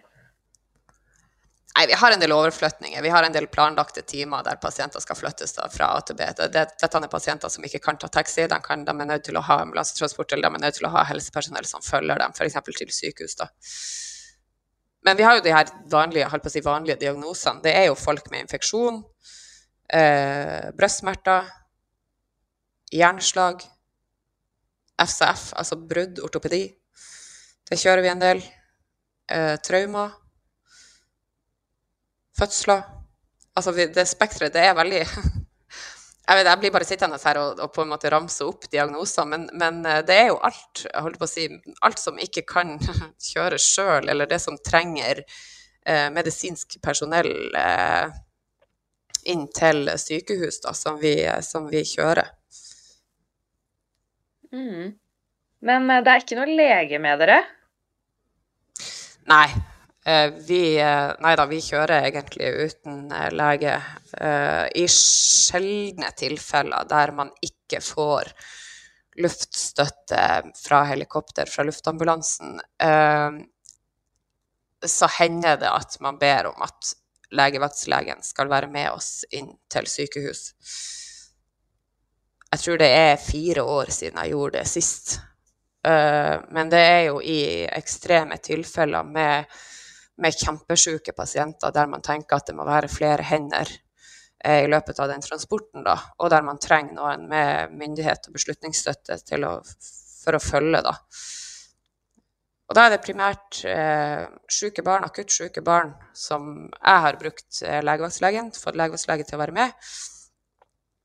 [1.74, 3.02] Nei, Vi har en del overflytninger.
[3.02, 6.28] Vi har en del planlagte timer der pasienter skal flyttes fra A til B.
[6.38, 8.46] Det, dette er pasienter som ikke kan ta taxi.
[8.46, 10.92] De, kan, de er nødt til å ha ambulansetransport eller de er nødt til å
[10.94, 12.60] ha helsepersonell som følger dem, f.eks.
[12.78, 13.34] til sykehus.
[13.42, 13.50] da.
[15.04, 17.60] Men vi har jo de her vanlige, si, vanlige diagnosene.
[17.66, 19.02] Det er jo folk med infeksjon
[19.92, 21.50] eh, brystsmerter,
[22.94, 23.64] hjerneslag,
[25.02, 26.66] FCF, altså brudd, ortopedi.
[27.68, 28.44] Det kjører vi en del.
[29.30, 30.12] Eh, traumer.
[32.38, 32.82] Fødsler.
[33.54, 37.70] Altså det spekteret, det er veldig jeg, vet, jeg blir bare sittende her og, og,
[37.74, 40.84] på en måte ramse opp diagnoser, men, men, eh, det er jo alt.
[40.88, 41.48] jeg holder på å si,
[41.86, 42.74] Alt som ikke kan
[43.30, 48.08] kjøre sjøl, eller det som trenger eh, medisinsk personell eh,
[49.30, 52.32] inn til sykehus da, som, vi, som vi kjører.
[54.54, 54.94] Mm.
[55.64, 57.38] Men eh, det er ikke noe lege med dere?
[59.30, 59.46] Nei.
[60.06, 63.78] Eh, vi, eh, nei da, vi kjører egentlig uten lege.
[64.14, 68.28] I sjeldne tilfeller der man ikke får
[69.24, 70.20] luftstøtte
[70.60, 72.60] fra helikopter, fra luftambulansen,
[74.86, 76.94] så hender det at man ber om at
[77.34, 80.46] legevaktslegen skal være med oss inn til sykehus.
[82.54, 85.16] Jeg tror det er fire år siden jeg gjorde det sist.
[85.84, 89.48] Eh, men det er jo i ekstreme tilfeller med,
[90.22, 93.68] med kjempesjuke pasienter der man tenker at det må være flere hender
[94.44, 98.36] eh, i løpet av den transporten, da, og der man trenger noen med myndighet og
[98.38, 99.54] beslutningsstøtte å,
[100.24, 100.82] for å følge.
[100.86, 100.94] da.
[102.64, 107.62] Og da er det primært eh, syke barn, akutt syke barn, som jeg har brukt
[107.62, 109.88] eh, fått legevaktlege til å være med.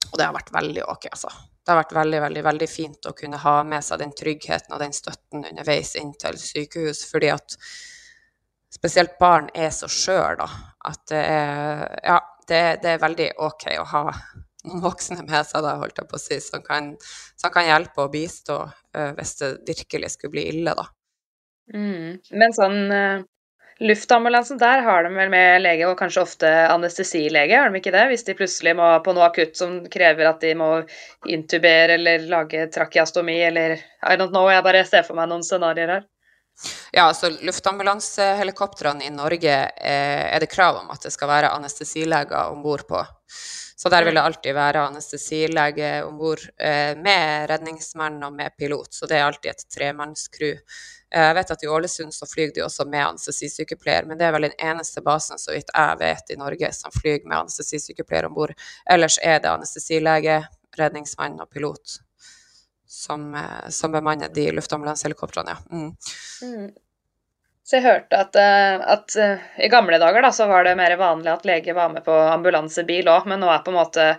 [0.09, 1.31] Og det har vært veldig OK, altså.
[1.59, 4.79] Det har vært veldig, veldig, veldig fint å kunne ha med seg den tryggheten og
[4.81, 7.57] den støtten underveis inn til sykehus, fordi at
[8.73, 10.49] spesielt barn er så skjøre, da,
[10.89, 14.03] at det er Ja, det, det, er veldig OK å ha
[14.65, 16.93] noen voksne med seg, da, holdt jeg på å si, som kan,
[17.39, 20.87] som kan hjelpe og bistå uh, hvis det virkelig skulle bli ille, da.
[21.69, 22.17] Mm.
[22.33, 23.21] Men sånn uh,
[23.79, 28.07] Luftambulansen, der har de vel med lege, og kanskje ofte anestesilege, har de ikke det?
[28.11, 30.67] Hvis de plutselig må på noe akutt som krever at de må
[31.31, 35.93] intubere eller lage trakeostomi eller I don't know, jeg bare ser for meg noen scenarioer
[35.95, 36.03] her.
[36.91, 42.51] Ja, altså Luftambulansehelikoptrene i Norge eh, er det krav om at det skal være anestesileger
[42.51, 43.03] om bord på.
[43.79, 48.91] Så der vil det alltid være anestesilege om bord eh, med redningsmann og med pilot.
[48.91, 50.57] Så det er alltid et tremannscrew.
[51.13, 54.35] Eh, jeg vet at I Ålesund så flyr de også med anestesisykepleier, men det er
[54.35, 58.35] vel den eneste basen så vidt jeg vet i Norge som flyr med anestesisykepleier om
[58.35, 58.51] bord.
[58.89, 60.41] Ellers er det anestesilege,
[60.79, 62.01] redningsmann og pilot
[62.89, 65.55] som, eh, som bemanner de luftambulansehelikoptrene.
[65.55, 65.77] Ja.
[65.77, 65.91] Mm.
[66.43, 66.69] Mm.
[67.63, 69.15] Så jeg hørte at, eh, at,
[69.61, 73.11] i gamle dager da, så var det mer vanlig at lege var med på ambulansebil
[73.13, 74.09] òg, men nå er på en måte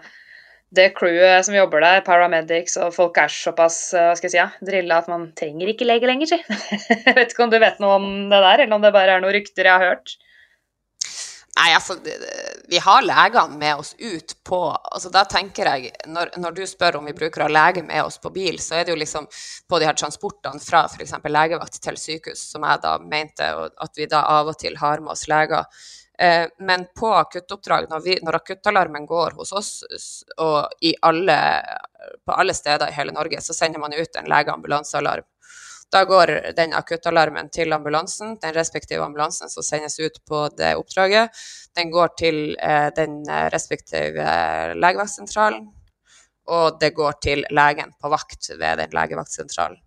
[0.70, 4.46] det crewet som jobber der, paramedics og folk er såpass hva skal jeg si, ja,
[4.62, 6.38] drilla at man trenger ikke lege lenger, si.
[7.08, 9.24] jeg vet ikke om du vet noe om det der, eller om det bare er
[9.24, 10.14] noen rykter jeg har hørt?
[11.58, 11.96] Nei, altså,
[12.70, 17.00] vi har legene med oss ut på altså Da tenker jeg, når, når, du spør
[17.00, 19.26] om vi bruker å ha lege med oss på bil, så er det jo liksom
[19.68, 21.16] på de her transportene fra f.eks.
[21.26, 25.16] legevakt til sykehus, som jeg da mente at vi da av og til har med
[25.16, 25.66] oss leger.
[26.20, 29.70] Eh, men på akuttoppdrag, når, vi, når, akuttalarmen går hos oss,
[30.38, 31.36] og alle,
[32.26, 35.26] på alle steder i hele Norge, så sender man ut en legeambulansealarm.
[35.90, 41.34] Da går den akuttalarmen til ambulansen, den respektive ambulansen som sendes ut på det oppdraget.
[41.76, 44.26] Den går til eh, den respektive
[44.78, 45.66] legevaktsentralen,
[46.50, 49.82] og det går til legen på vakt ved den legevaktsentralen.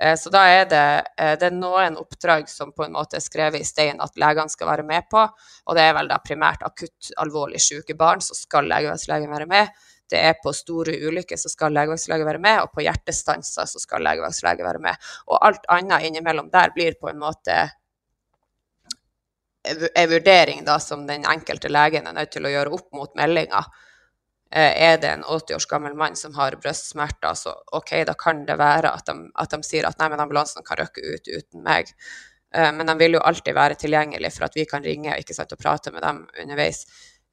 [0.00, 0.86] Eh, så da er det,
[1.18, 4.50] eh, det er noen oppdrag som på en måte er skrevet i stein at legene
[4.50, 5.22] skal være med på.
[5.66, 9.70] Og det er vel da primært akutt alvorlig syke barn, så skal legevaktslegen være med.
[10.12, 14.04] Det er på store ulykker så skal legevaktslege være med, og på hjertestanser så skal
[14.04, 15.08] legevaktslege være med.
[15.30, 17.56] Og alt annet innimellom der blir på en måte
[19.64, 23.62] en vurdering da, som den enkelte legen er nødt til å gjøre opp mot meldinga.
[24.52, 28.44] Eh, er det en 80 års gammel mann som har brystsmerter, så OK, da kan
[28.46, 31.64] det være at de, at de sier at nei, men ambulansen kan røkke ut uten
[31.64, 31.90] meg.
[32.54, 35.58] Eh, men de vil jo alltid være tilgjengelig for at vi kan ringe sant, og
[35.58, 36.84] prate med dem underveis.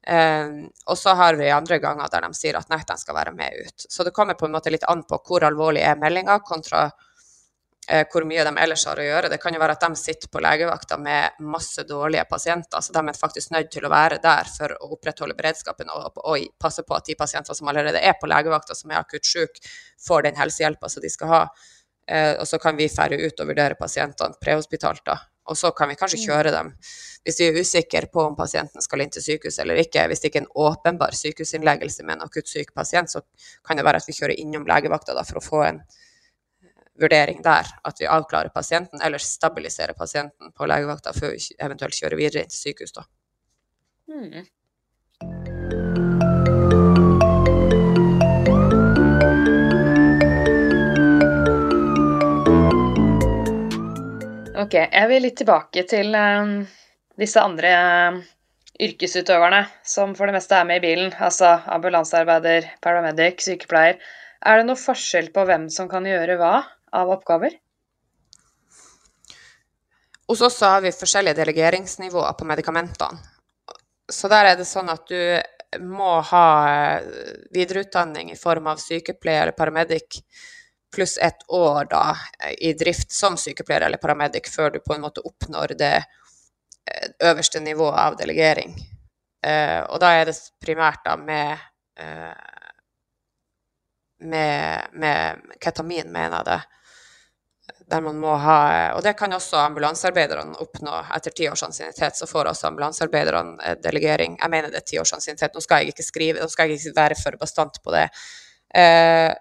[0.02, 3.32] Um, og så har vi andre ganger der de sier at nei, de skal være
[3.36, 3.84] med ut.
[3.86, 8.02] Så det kommer på en måte litt an på hvor alvorlig er meldinga, kontra uh,
[8.10, 9.30] hvor mye de ellers har å gjøre.
[9.30, 13.04] Det kan jo være at de sitter på legevakta med masse dårlige pasienter, så de
[13.06, 16.98] er faktisk nødt til å være der for å opprettholde beredskapen og, og passe på
[16.98, 19.62] at de pasienter som allerede er på legevakta, som er akutt syke,
[20.02, 21.44] får den helsehjelpa som de skal ha.
[22.10, 25.20] Uh, og så kan vi fære ut og vurdere pasientene prehospitalt, da.
[25.50, 26.26] Og så kan vi kanskje mm.
[26.26, 26.70] kjøre dem
[27.22, 30.08] hvis vi er usikre på om pasienten skal inn til sykehus eller ikke.
[30.10, 33.22] Hvis det ikke er en åpenbar sykehusinnleggelse med en akutt syk pasient, så
[33.66, 36.72] kan det være at vi kjører innom legevakta for å få en eh,
[37.02, 37.70] vurdering der.
[37.86, 42.50] At vi avklarer pasienten, eller stabiliserer pasienten på legevakta før vi eventuelt kjører videre inn
[42.50, 42.98] til sykehus.
[42.98, 43.06] da.
[44.10, 46.01] Mm.
[54.62, 56.60] Ok, jeg vil litt tilbake til um,
[57.18, 57.70] disse andre
[58.12, 58.18] um,
[58.86, 63.98] yrkesutøverne som for det meste er med i bilen, altså ambulansearbeider, paramedic, sykepleier.
[64.46, 66.52] Er det noe forskjell på hvem som kan gjøre hva
[66.94, 67.56] av oppgaver?
[70.30, 73.18] Hos oss har vi forskjellige delegeringsnivåer på medikamentene.
[74.12, 77.12] Så der er det sånn at du må ha eh,
[77.54, 80.20] videreutdanning i form av sykepleier eller paramedic
[80.92, 82.16] pluss ett år da,
[82.58, 87.60] i drift som sykepleier eller paramedic før du på en måte oppnår det eh, øverste
[87.60, 88.76] nivået av delegering.
[89.42, 91.58] Uh, og da er det primært da med,
[91.98, 92.34] uh,
[94.22, 96.60] med, med ketamin, mener jeg det.
[97.90, 98.60] Der man må ha,
[98.94, 100.94] og det kan også ambulansearbeiderne oppnå.
[101.16, 104.38] Etter ti års ansiennitet så får også ambulansearbeiderne delegering.
[104.38, 105.56] Jeg mener det er ti års ansiennitet.
[105.56, 108.06] Nå skal jeg ikke skrive, nå skal jeg ikke være for bastant på det.
[108.78, 109.32] Eh,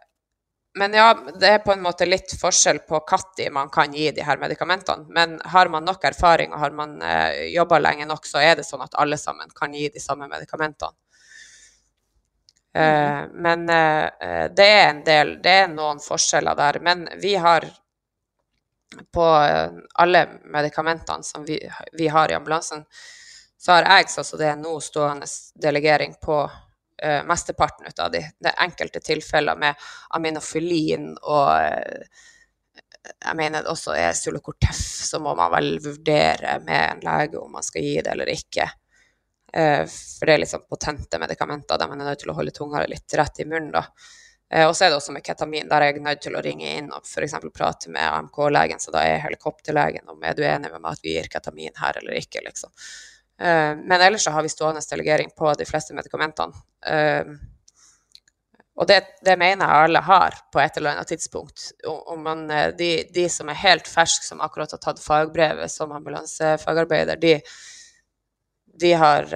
[0.73, 4.23] men ja, det er på en måte litt forskjell på når man kan gi de
[4.23, 5.05] her medikamentene.
[5.09, 8.63] Men har man nok erfaring og har man eh, jobba lenge nok, så er det
[8.63, 10.95] sånn at alle sammen kan gi de samme medikamentene.
[12.73, 12.83] Mm.
[12.83, 16.79] Eh, men eh, det er en del Det er noen forskjeller der.
[16.79, 17.67] Men vi har
[19.11, 21.59] på eh, alle medikamentene som vi,
[21.93, 22.85] vi har i ambulansen,
[23.57, 26.45] så har jeg sånn som det er nå stående delegering på
[27.05, 28.21] uh, mesteparten ut av de.
[28.39, 29.87] Det er enkelte tilfeller med
[30.17, 32.27] aminofilin og uh,
[33.01, 34.77] jeg mener det også er Sulocortef,
[35.09, 38.67] så må man vel vurdere med en lege om man skal gi det eller ikke.
[39.51, 42.85] Uh, for det er liksom potente medikamenter der man er nødt til å holde tunga
[42.87, 43.73] litt rett i munnen.
[43.75, 43.85] da.
[44.67, 46.89] Og så er det også med ketamin, der er jeg nødt til å ringe inn
[46.91, 47.37] og f.eks.
[47.55, 51.13] prate med AMK-legen, så da er helikopterlegen om er du enig med meg at vi
[51.13, 52.73] gir ketamin her eller ikke, liksom.
[53.41, 56.53] Eh, men ellers så har vi stående delegering på de fleste medikamentene.
[56.85, 57.25] Eh,
[58.75, 61.71] og det, det, mener jeg alle har på et eller annet tidspunkt.
[62.17, 67.17] Man, eh, de, de, som er helt ferske, som akkurat har tatt fagbrevet som ambulansefagarbeider,
[67.21, 67.39] de,
[68.81, 69.27] de har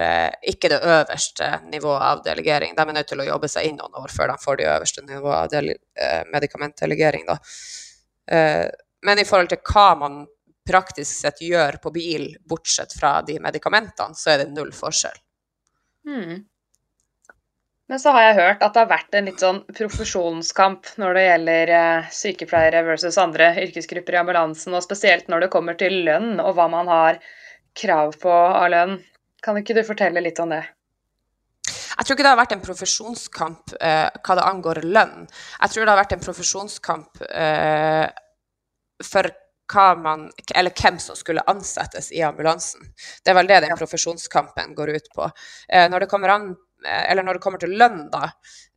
[0.47, 2.77] ikke det øverste nivået av delegering.
[2.77, 5.05] De er nødt til å jobbe seg inn noen år før de får det øverste
[5.05, 7.27] nivået av medikamentdelegering.
[9.05, 10.23] Men i forhold til hva man
[10.67, 15.17] praktisk sett gjør på bil, bortsett fra de medikamentene, så er det null forskjell.
[16.09, 16.43] Mm.
[17.85, 21.25] Men så har jeg hørt at det har vært en litt sånn profesjonskamp når det
[21.25, 26.39] gjelder eh, sykepleiere versus andre yrkesgrupper i ambulansen, og spesielt når det kommer til lønn
[26.41, 27.21] og hva man har
[27.77, 28.97] krav på av lønn.
[29.45, 30.63] Kan ikke du fortelle litt om det?
[31.95, 35.29] Jeg tror ikke det har vært en profesjonskamp eh, hva det angår lønn.
[35.61, 38.05] Jeg tror det har vært en profesjonskamp eh,
[39.05, 39.29] for
[39.73, 42.81] man, eller hvem som skulle ansettes i ambulansen.
[43.23, 45.29] Det er vel det den profesjonskampen går ut på.
[45.69, 46.49] Eh, når det kommer an
[46.85, 48.29] eh, eller når det kommer til lønn, da,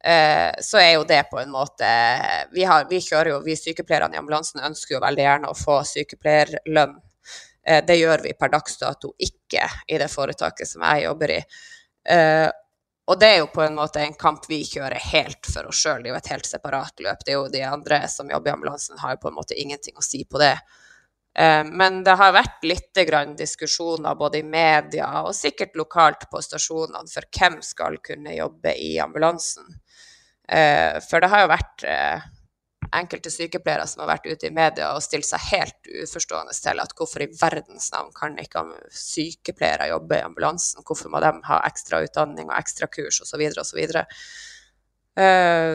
[0.05, 1.89] eh, så er jo det på en måte
[2.53, 5.83] Vi, har, vi kjører jo, vi sykepleierne i ambulansen ønsker jo veldig gjerne å få
[5.85, 6.97] sykepleierlønn.
[7.85, 11.41] Det gjør vi per dags dato ikke i det foretaket som jeg jobber i.
[13.09, 16.03] Og det er jo på en måte en kamp vi kjører helt for oss sjøl.
[16.03, 17.25] Det er jo et helt separat løp.
[17.25, 19.97] Det er jo de andre som jobber i ambulansen, har jo på en måte ingenting
[19.97, 20.59] å si på det.
[21.39, 23.01] Eh, men det har vært litt
[23.39, 28.99] diskusjoner både i media og sikkert lokalt på stasjonene for hvem skal kunne jobbe i
[29.01, 29.65] ambulansen.
[30.49, 32.29] Eh, for det har jo vært eh,
[32.97, 36.95] enkelte sykepleiere som har vært ute i media og stilt seg helt uforstående til at
[36.97, 38.65] hvorfor i verdens navn kan ikke
[38.95, 43.45] sykepleiere jobbe i ambulansen, hvorfor må de ha ekstra utdanning og ekstra kurs osv.
[43.61, 43.81] osv.
[43.93, 44.05] Så,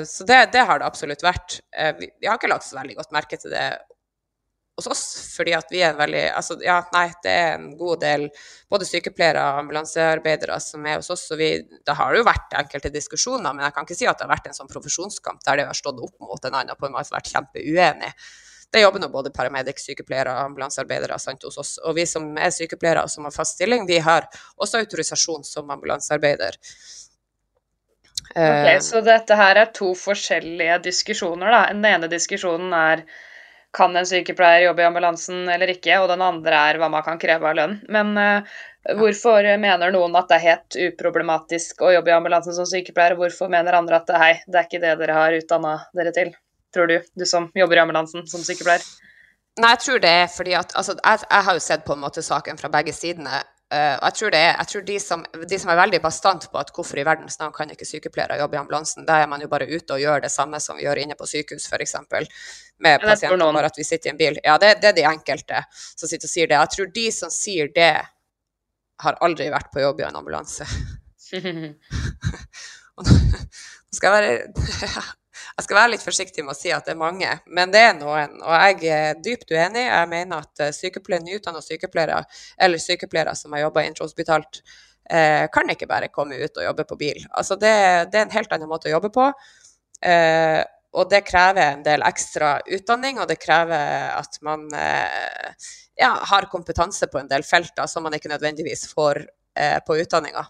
[0.10, 1.60] så det, det, har det absolutt vært.
[2.00, 3.68] Vi, vi, har ikke lagt så veldig godt merke til det
[4.76, 5.04] hos oss,
[5.36, 8.28] fordi at vi er veldig Altså, ja, nei, det er en god del
[8.74, 12.94] både sykepleiere og ambulansearbeidere som er hos oss, og vi Det har jo vært enkelte
[12.94, 15.68] diskusjoner, men jeg kan ikke si at det har vært en sånn profesjonskamp der det
[15.70, 18.14] har stått opp mot en annen på en måte vært kjempeuenig.
[18.74, 21.76] Det jobber nå både paramedic, sykepleiere og ambulansearbeidere sant, hos oss.
[21.86, 24.26] Og vi som er sykepleiere og som har fast stilling, vi har
[24.58, 26.58] også autorisasjon som ambulansearbeider.
[28.34, 31.62] Ok, Så dette her er to forskjellige diskusjoner, da.
[31.70, 33.06] Den ene diskusjonen er
[33.74, 37.20] kan en sykepleier jobbe i ambulansen eller ikke, og den andre er hva man kan
[37.22, 37.80] kreve av lønn.
[37.94, 38.58] Men uh,
[39.00, 43.24] hvorfor mener noen at det er helt uproblematisk å jobbe i ambulansen som sykepleier, og
[43.26, 46.36] hvorfor mener andre at hei, det er ikke det dere har utdanna dere til,
[46.76, 48.86] tror du, du som jobber i ambulansen som sykepleier?
[49.62, 52.02] Nei, jeg tror det er fordi at altså, jeg, jeg, har jo sett på en
[52.02, 53.44] måte saken fra begge sidene.
[53.74, 56.44] Uh, og jeg tror, det er, jeg tror de, som, de, som, er veldig bastant
[56.52, 59.42] på at hvorfor i verdens navn kan ikke sykepleiere jobbe i ambulansen, da er man
[59.42, 61.96] jo bare ute og gjør det samme som vi gjør inne på sykehus, f.eks.
[62.84, 64.38] Med pasienter, bare at vi sitter i en bil.
[64.46, 66.60] Ja, det, det, er de enkelte som sitter og sier det.
[66.60, 67.96] Jeg tror de som sier det,
[69.04, 70.68] har aldri vært på jobb i en ambulanse.
[72.94, 73.04] nå
[73.98, 75.04] skal jeg være
[75.58, 77.98] Jeg skal være litt forsiktig med å si at det er mange, men det er
[77.98, 78.38] noen.
[78.42, 79.86] Og jeg er dypt uenig.
[79.88, 82.22] Jeg mener at eh, sykepleiere, nyutdanna sykepleiere
[82.58, 84.62] eller sykepleiere som har jobba introhospitalt,
[85.10, 87.26] eh, kan ikke bare komme ut og jobbe på bil.
[87.32, 87.76] Altså det,
[88.14, 89.30] det er en helt annen måte å jobbe på.
[90.04, 90.62] Eh,
[90.94, 95.54] og det krever en del ekstra utdanning, og det krever at man eh,
[96.00, 99.24] ja, har kompetanse på en del felter som man ikke nødvendigvis får
[99.58, 100.46] eh, på utdanninga.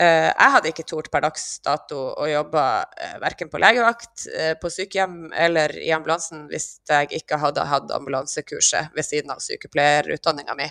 [0.00, 4.54] Eh, jeg hadde ikke tort per dags dato å jobbe uh, verken på legevakt, uh,
[4.56, 10.56] på sykehjem eller i ambulansen hvis jeg ikke hadde hatt ambulansekurset ved siden av sykepleierutdanninga
[10.56, 10.70] mi.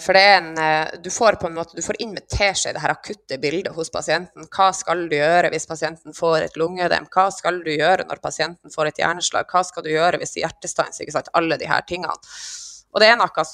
[0.00, 2.80] For det er en Du får på en måte, du får inn med teskje det
[2.80, 4.46] her akutte bildet hos pasienten.
[4.48, 7.04] Hva skal du gjøre hvis pasienten får et lungeødem?
[7.12, 9.44] Hva skal du gjøre når pasienten får et hjerneslag?
[9.50, 11.02] Hva skal du gjøre hvis er hjertestans?
[11.04, 11.28] Ikke sant?
[11.36, 12.16] Alle de her tingene.
[12.96, 13.44] Og det er noe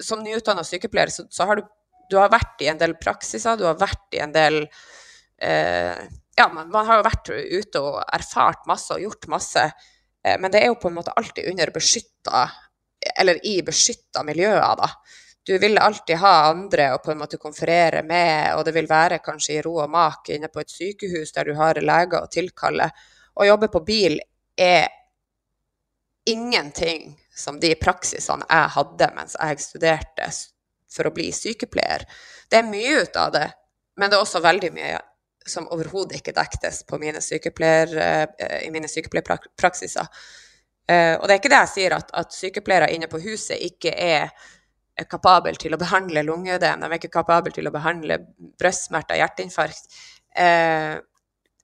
[0.00, 1.68] Som nyutdanna sykepleier så, så har du
[2.10, 6.02] du har vært i en del praksiser, du har vært i en del eh,
[6.36, 9.66] Ja, man, man, har jo vært ute og erfart masse og gjort masse,
[10.24, 12.46] eh, men det er jo på en måte alltid under beskytta
[13.18, 14.88] Eller i beskytta miljøer, da.
[15.44, 19.18] Du vil alltid ha andre å på en måte konferere med, og det vil være
[19.24, 22.86] kanskje i ro og mak inne på et sykehus der du har leger å tilkalle.
[23.34, 24.20] Å jobbe på bil
[24.54, 24.86] er
[26.30, 30.30] ingenting som de praksisene jeg hadde mens jeg studerte,
[30.94, 32.04] for å bli sykepleier.
[32.50, 33.48] Det er mye ut av det,
[33.98, 35.00] men det er også veldig mye
[35.46, 40.06] som overhodet ikke dektes mine eh, i mine sykepleierpraksiser.
[40.88, 43.94] Eh, og det er ikke det jeg sier, at, at sykepleiere inne på huset ikke
[43.94, 44.30] er
[45.08, 48.20] kapabel til å behandle lungeødem, de er ikke kapabel til å behandle
[48.60, 49.98] brystsmerter, hjerteinfarkt.
[50.36, 50.94] Eh,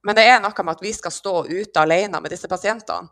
[0.06, 3.10] men det er noe med at vi skal stå ute alene med disse pasientene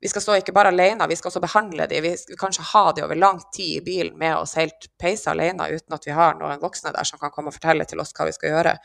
[0.00, 2.04] vi skal stå ikke bare alene, vi skal også behandle dem.
[2.04, 5.66] Vi skal kanskje ha dem over lang tid i bilen med oss helt peise alene,
[5.74, 8.28] uten at vi har noen voksne der som kan komme og fortelle til oss hva
[8.28, 8.76] vi skal gjøre.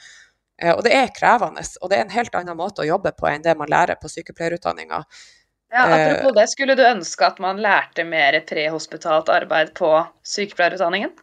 [0.61, 3.29] Eh, og det er krevende, og det er en helt annen måte å jobbe på
[3.29, 5.03] enn det man lærer på sykepleierutdanninga.
[5.73, 9.89] Ja, apropos det, skulle du ønske at man lærte mer prehospitalt arbeid på
[10.25, 11.13] sykepleierutdanningen?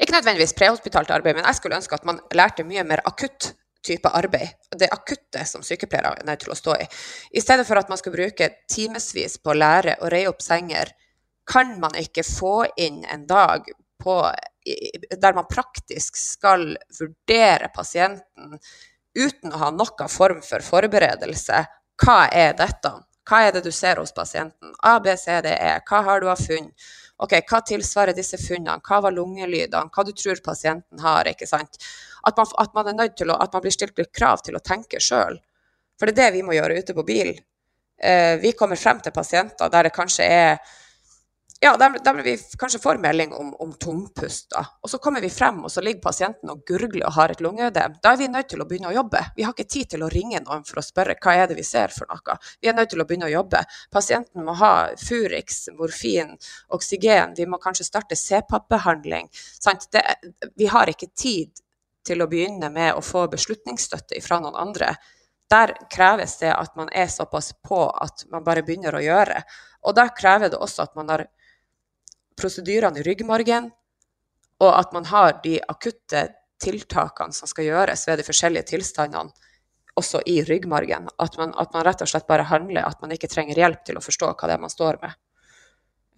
[0.00, 3.52] Ikke nødvendigvis prehospitalt arbeid, men jeg skulle ønske at man lærte mye mer akutt
[3.84, 6.86] type arbeid, det akutte som sykepleiere er nødt til å stå i.
[7.36, 10.92] I stedet for at man skal bruke timevis på å lære å reie opp senger,
[11.44, 13.68] kan man ikke få inn en dag
[14.00, 14.16] på,
[15.20, 18.58] der man praktisk skal vurdere pasienten
[19.14, 21.64] uten å ha noen form for forberedelse.
[22.00, 22.96] Hva er dette?
[23.28, 24.74] Hva er det du ser hos pasienten?
[24.82, 25.76] A, B, C, D, E.
[25.88, 26.72] Hva har du av funn?
[27.22, 28.80] OK, hva tilsvarer disse funnene?
[28.82, 29.90] Hva var lungelydene?
[29.94, 31.30] Hva du tror pasienten har?
[31.30, 31.78] ikke sant?
[32.26, 34.56] At man, at man, er nødt til å, at man blir stilt litt krav til
[34.58, 35.38] å tenke sjøl.
[35.98, 37.30] For det er det vi må gjøre ute på bil.
[38.02, 40.58] Eh, vi kommer frem til pasienter der det kanskje er
[41.64, 44.50] ja, der, der vi kanskje får melding om, om tungpust.
[44.50, 44.64] Da.
[44.84, 47.94] Og så kommer vi frem, og så ligger pasienten og gurgler og har et lungeødem.
[48.04, 49.22] Da er vi nødt til å begynne å jobbe.
[49.36, 51.64] Vi har ikke tid til å ringe noen for å spørre hva er det vi
[51.64, 52.36] ser for noe.
[52.60, 53.62] Vi er nødt til å begynne å jobbe.
[53.96, 56.34] Pasienten må ha Furix, morfin,
[56.76, 57.32] oksygen.
[57.38, 59.30] Vi må kanskje starte CPAP-behandling.
[60.60, 61.62] Vi har ikke tid
[62.04, 64.92] til å begynne med å få beslutningsstøtte fra noen andre.
[65.48, 69.40] Der kreves det at man er såpass på at man bare begynner å gjøre.
[69.88, 71.24] Og da krever det også at man har
[72.38, 73.70] prosedyrene i ryggmargen,
[74.62, 76.28] og at man har de akutte
[76.62, 79.34] tiltakene som skal gjøres ved de forskjellige tilstandene,
[79.94, 81.06] også i ryggmargen.
[81.22, 83.98] At man, at man, rett og slett bare handler, at man ikke trenger hjelp til
[83.98, 85.14] å forstå hva det er man står med.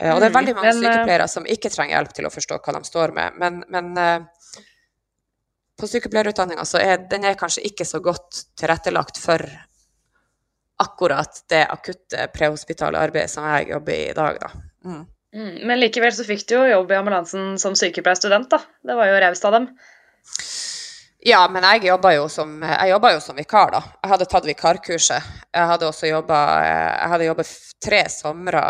[0.00, 2.32] Eh, og det er mm, veldig mange eh, sykepleiere som ikke trenger hjelp til å
[2.32, 4.64] forstå hva de står med, men, men, eh,
[5.76, 9.44] på sykepleierutdanninga så er den er kanskje ikke så godt tilrettelagt for
[10.80, 14.50] akkurat det akutte prehospitale arbeidet som jeg jobber i i dag, da.
[14.88, 15.04] Mm.
[15.36, 18.62] Mm, men likevel så fikk du jo jobb i ambulansen som sykepleierstudent, da.
[18.88, 19.68] Det var jo raust av dem.
[21.26, 23.82] Ja, men jeg jobba jo, jo som vikar, da.
[23.98, 25.30] Jeg hadde tatt vikarkurset.
[25.50, 27.46] Jeg hadde også jobba
[27.82, 28.62] tre somre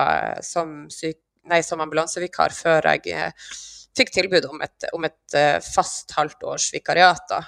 [0.46, 3.52] som, som ambulansevikar før jeg eh,
[3.96, 7.22] fikk tilbud om et, om et eh, fast halvt års vikariat.
[7.28, 7.42] da.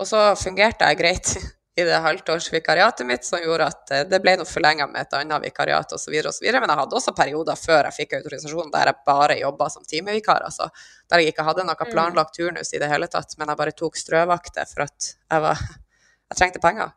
[0.00, 1.34] Og så fungerte jeg greit
[1.76, 5.42] i det halvtårsvikariatet mitt, som gjorde at eh, det ble noe forlenga med et annet
[5.42, 6.14] vikariat osv.
[6.30, 6.44] osv.
[6.46, 10.44] Men jeg hadde også perioder før jeg fikk autorisasjon der jeg bare jobba som timevikar.
[10.46, 10.68] Altså,
[11.10, 11.90] der jeg ikke hadde noe mm.
[11.90, 15.64] planlagt turnus i det hele tatt, men jeg bare tok strøvakter for at jeg, var,
[16.30, 16.94] jeg trengte penger.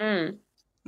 [0.00, 0.32] Mm.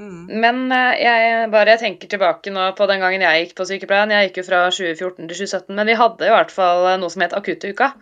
[0.01, 0.25] Mm.
[0.41, 4.17] Men eh, jeg bare tenker tilbake nå på den gangen jeg gikk på sykepleien.
[4.17, 7.29] Jeg gikk jo fra 2014 til 2017, men vi hadde i hvert fall noe som
[7.29, 7.93] het akuttuka.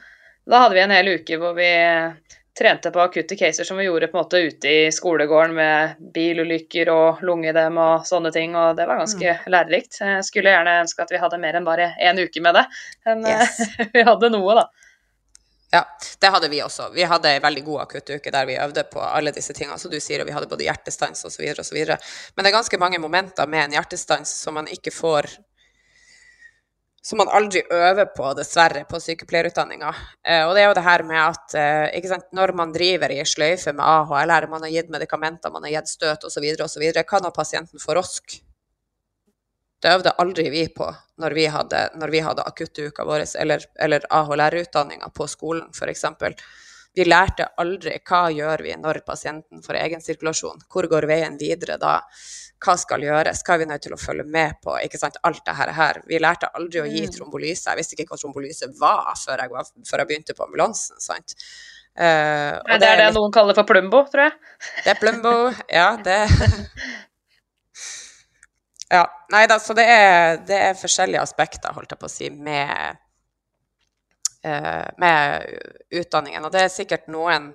[0.46, 1.70] Da hadde vi en hel uke hvor vi
[2.58, 6.90] trente på akutte caser som vi gjorde på en måte ute i skolegården med bilulykker
[6.92, 9.50] og lungedem og sånne ting, og det var ganske mm.
[9.50, 9.98] lærerikt.
[10.00, 12.64] Jeg skulle gjerne ønske at vi hadde mer enn bare én uke med det,
[13.08, 13.58] men yes.
[13.96, 14.68] vi hadde noe, da.
[15.74, 15.82] Ja,
[16.20, 16.92] det hadde vi også.
[16.94, 19.98] Vi hadde ei veldig god akuttuke der vi øvde på alle disse tingene som du
[19.98, 21.48] sier, og vi hadde både hjertestans osv.
[21.58, 21.80] osv.
[21.82, 25.32] Men det er ganske mange momenter med en hjertestans som man ikke får
[27.04, 29.90] som man aldri øver på, dessverre, på sykepleierutdanninga.
[30.24, 33.20] Eh, og det er jo det her med at eh, sant, når man driver i
[33.28, 37.34] sløyfe med AHLR, man har gitt medikamenter, man har gitt støt osv., osv., hva når
[37.36, 38.38] pasienten får rosk?
[39.84, 40.88] Det øvde aldri vi på
[41.20, 46.06] når vi hadde, når vi hadde akuttuka vår, eller, eller AHLR-utdanninga på skolen, f.eks.
[46.96, 51.76] Vi lærte aldri hva gjør vi når pasienten får egen sirkulasjon, hvor går veien videre
[51.82, 51.98] da?
[52.62, 55.42] Hva skal gjøres, hva er vi nødt til å følge med på, ikke sant, alt
[55.46, 56.00] det her.
[56.08, 57.14] Vi lærte aldri å gi mm.
[57.16, 57.68] trombolyse.
[57.70, 61.00] Jeg visste ikke hva trombolyse var før jeg, var, før jeg begynte på ambulansen.
[61.02, 61.36] sant?
[61.94, 63.18] Uh, det, det er det litt...
[63.18, 64.54] noen kaller for plumbo, tror jeg.
[64.82, 65.34] Det er plumbo,
[65.70, 65.88] ja.
[66.02, 66.20] Det
[68.94, 69.04] Ja.
[69.32, 72.98] Nei da, så det er, det er, forskjellige aspekter, holdt jeg på å si, med,
[74.46, 75.48] uh, med
[75.94, 76.44] utdanningen.
[76.46, 77.52] Og det er sikkert noen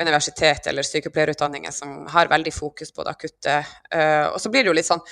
[0.00, 3.60] universitet eller sykepleierutdanninger som har veldig fokus på det akutte.
[3.92, 5.04] Uh, og så blir det jo litt sånn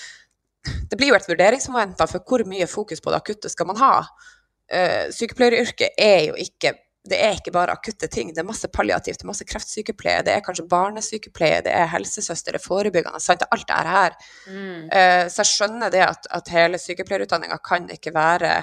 [0.91, 3.95] Det blir jo et vurderingsmoment for hvor mye fokus på det akutte skal man ha.
[4.69, 6.75] Uh, sykepleieryrket er jo ikke
[7.09, 10.35] det er ikke bare akutte ting, det er masse palliativt, det er masse kreftsykepleie, det
[10.35, 13.47] er kanskje barnesykepleie, det er helsesøster, det er forebyggende, sant?
[13.55, 14.19] alt det her.
[14.51, 14.91] Mm.
[14.93, 18.59] Uh, så jeg skjønner det at, at hele sykepleierutdanninga kan ikke være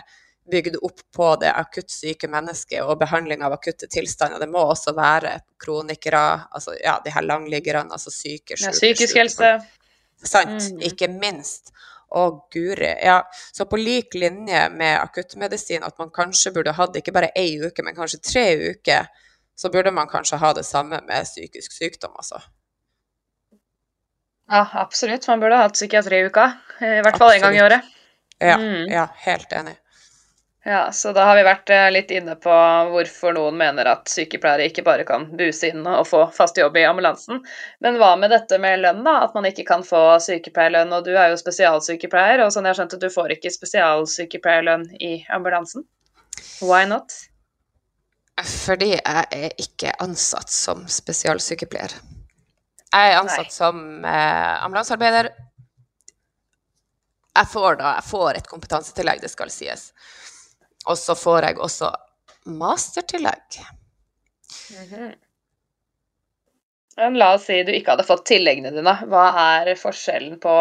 [0.51, 4.41] bygd opp på det akutt syke mennesket og behandling av akutte tilstander.
[4.41, 9.21] Det må også være kronikere, altså ja, de her langliggerne, altså syke, syke, ja, Psykisk
[9.21, 9.53] helse.
[10.25, 10.69] Sant.
[10.71, 10.83] Mm.
[10.91, 11.73] Ikke minst.
[12.15, 12.91] Å, guri.
[13.03, 17.57] Ja, så på lik linje med akuttmedisin, at man kanskje burde hatt ikke bare ei
[17.59, 19.09] uke, men kanskje tre uker,
[19.57, 22.39] så burde man kanskje ha det samme med psykisk sykdom, altså.
[24.51, 25.27] Ja, absolutt.
[25.27, 26.45] Man burde hatt psykiatriuka.
[26.85, 27.91] I hvert fall én gang i året.
[28.37, 28.91] Ja, mm.
[28.91, 29.75] ja, helt enig.
[30.67, 32.53] Ja, så da har vi vært eh, litt inne på
[32.89, 36.87] hvorfor noen mener at sykepleiere ikke bare kan buse inn og få fast jobb i
[36.89, 37.43] ambulansen.
[37.85, 39.19] Men hva med dette med lønn, da?
[39.27, 40.95] At man ikke kan få sykepleierlønn.
[40.97, 45.85] Og du er jo spesialsykepleier, og sånn jeg skjønte, du får ikke spesialsykepleierlønn i ambulansen.
[46.65, 47.13] Why not?
[48.41, 51.93] Fordi jeg er ikke ansatt som spesialsykepleier.
[52.89, 53.53] Jeg er ansatt Nei.
[53.53, 55.29] som eh, ambulansearbeider.
[57.35, 59.91] Jeg får da jeg får et kompetansetillegg, det skal sies.
[60.85, 61.91] Og så får jeg også
[62.45, 63.61] mastertillegg.
[64.71, 65.13] Mm -hmm.
[67.17, 68.93] La oss si du ikke hadde fått tilleggene dine.
[69.11, 69.25] Hva
[69.59, 70.53] er forskjellen på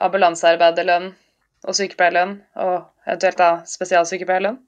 [0.00, 1.14] ambulansearbeiderlønn
[1.68, 2.76] og sykepleierlønn, og
[3.06, 4.58] eventuelt da spesialsykepleierlønn?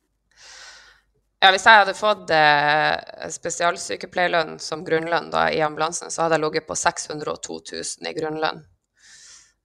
[1.43, 6.45] Ja, hvis jeg hadde fått eh, spesialsykepleierlønn som grunnlønn da, i ambulansen, så hadde jeg
[6.45, 8.62] ligget på 602 000 i grunnlønn.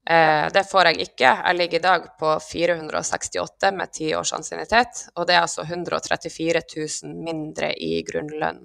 [0.09, 1.31] Eh, det får jeg ikke.
[1.43, 6.61] Jeg ligger i dag på 468 med ti års ansiennitet, og det er altså 134
[6.75, 8.61] 000 mindre i grunnlønn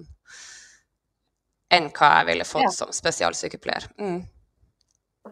[1.73, 2.75] enn hva jeg ville fått ja.
[2.75, 3.89] som spesialsykepleier.
[3.99, 4.21] Mm.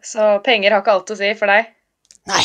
[0.04, 1.70] Så penger har ikke alt å si for deg?
[2.32, 2.44] Nei.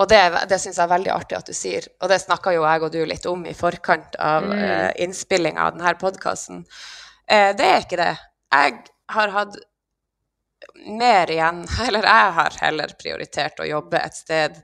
[0.00, 2.62] Og det, det syns jeg er veldig artig at du sier, og det snakka jo
[2.64, 4.52] jeg og du litt om i forkant av mm.
[4.54, 6.62] uh, innspillinga av denne podkasten.
[7.26, 8.12] Uh, det er ikke det.
[8.54, 8.78] Jeg
[9.10, 9.58] har hatt
[10.86, 14.58] mer igjen Eller jeg har heller prioritert å jobbe et sted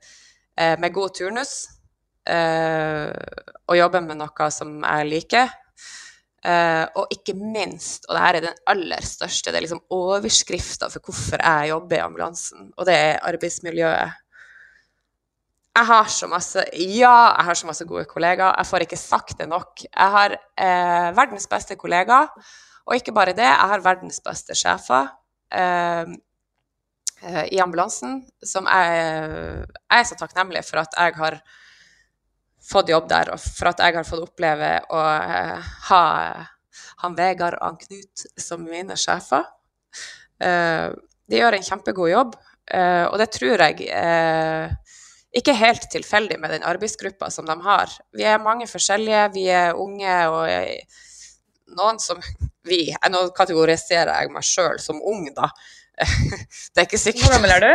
[0.59, 1.55] eh, med god turnus.
[2.27, 3.13] Eh,
[3.67, 5.55] og jobbe med noe som jeg liker.
[6.47, 11.03] Eh, og ikke minst, og dette er den aller største, det er liksom overskrifta for
[11.03, 14.13] hvorfor jeg jobber i ambulansen, og det er arbeidsmiljøet.
[15.77, 18.55] jeg har så masse Ja, jeg har så masse gode kollegaer.
[18.57, 19.83] Jeg får ikke sagt det nok.
[19.85, 22.31] Jeg har eh, verdens beste kollegaer.
[22.87, 25.11] Og ikke bare det, jeg har verdens beste sjefer
[27.51, 31.39] i ambulansen, som jeg, jeg, er så takknemlig for at jeg har
[32.67, 36.05] fått jobb der, og for at jeg har fått oppleve å eh, ha
[37.03, 39.47] han Vegard og han Knut som mine sjefer.
[40.43, 40.91] Eh,
[41.27, 42.37] de gjør en kjempegod jobb,
[42.71, 43.89] eh, og det tror jeg
[45.37, 47.93] ikke helt tilfeldig med den arbeidsgruppa som de har.
[48.17, 50.47] Vi er mange forskjellige, vi er unge og
[51.75, 52.21] noen som
[52.71, 55.51] vi Nå kategoriserer jeg meg sjøl som ung, da.
[56.73, 57.73] Det er ikke sikkert Hvor gammel er du?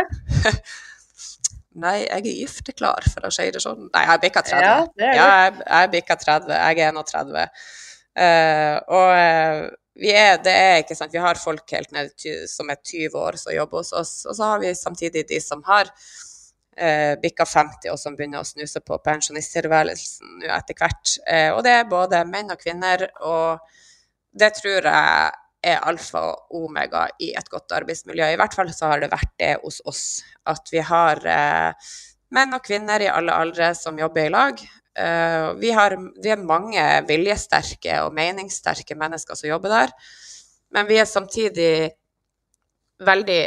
[1.82, 3.86] Nei, jeg er gifteklar, for å si det sånn.
[3.94, 4.60] Nei, jeg bikka 30.
[4.60, 6.50] Ja, det er ja, jeg, jeg bikka 30.
[6.52, 7.38] Jeg er 31.
[8.12, 9.62] Uh, og uh,
[9.96, 12.12] vi er, det er ikke sant, vi har folk helt ned
[12.50, 15.64] som er 20 år som jobber hos oss, og så har vi samtidig de som
[15.64, 15.88] har
[16.76, 21.16] eh, bikka 50, og som begynner å snuse på pensjonisttilværelsen etter hvert.
[21.26, 23.62] Eh, og det er både menn og kvinner, og
[24.32, 25.30] det tror jeg
[25.62, 28.32] er alfa og omega i et godt arbeidsmiljø.
[28.32, 30.04] I hvert fall så har det vært det hos oss.
[30.48, 31.90] At vi har eh,
[32.34, 34.62] menn og kvinner i alle aldre som jobber i lag.
[34.92, 39.94] Uh, vi, har, vi er mange viljesterke og meningssterke mennesker som jobber der.
[40.72, 41.92] Men vi er samtidig
[43.00, 43.42] veldig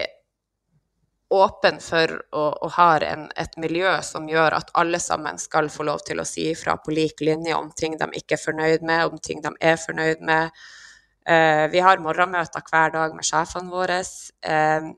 [1.36, 5.86] åpen for og, og har en, et miljø som gjør at alle sammen skal få
[5.88, 9.06] lov til å si ifra på lik linje om ting de ikke er fornøyd med,
[9.10, 10.66] om ting de er fornøyd med.
[11.26, 14.02] Eh, vi har morgenmøter hver dag med sjefene våre,
[14.46, 14.92] Eh,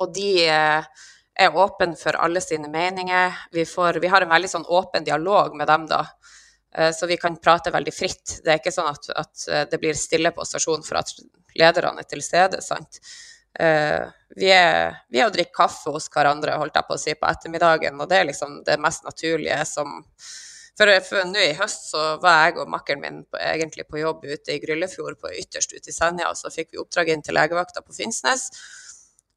[0.00, 1.02] og de eh,
[1.44, 3.34] er åpne for alle sine meninger.
[3.52, 6.06] Vi, får, vi, har en veldig sånn åpen dialog med dem, da.
[6.96, 8.38] Så vi kan prate veldig fritt.
[8.40, 11.10] Det er ikke sånn at, at det blir stille på stasjonen for at
[11.60, 12.62] lederne er til stede.
[12.64, 12.96] sant?
[13.58, 17.14] Uh, vi, er, vi er å drikke kaffe hos hverandre, holdt jeg på å si,
[17.18, 20.00] på ettermiddagen, og det er liksom det mest naturlige som
[20.72, 24.22] For, for nå i høst så var jeg og makkeren min på, egentlig på jobb
[24.24, 27.36] ute i Gryllefjord, på ytterst ute i Senja, og så fikk vi oppdrag inn til
[27.36, 28.48] legevakta på Finnsnes.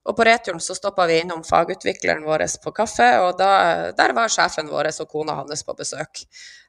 [0.06, 4.30] Og på returen så stoppa vi innom fagutvikleren vår på kaffe, og da, der var
[4.30, 6.24] sjefen vår og kona hans på besøk.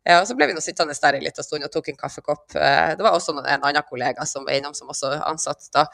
[0.07, 2.55] Ja, og så ble vi nå sittende der en liten stund og tok en kaffekopp.
[2.57, 5.85] Eh, det var også en annen kollega som var innom, som også ansatt da.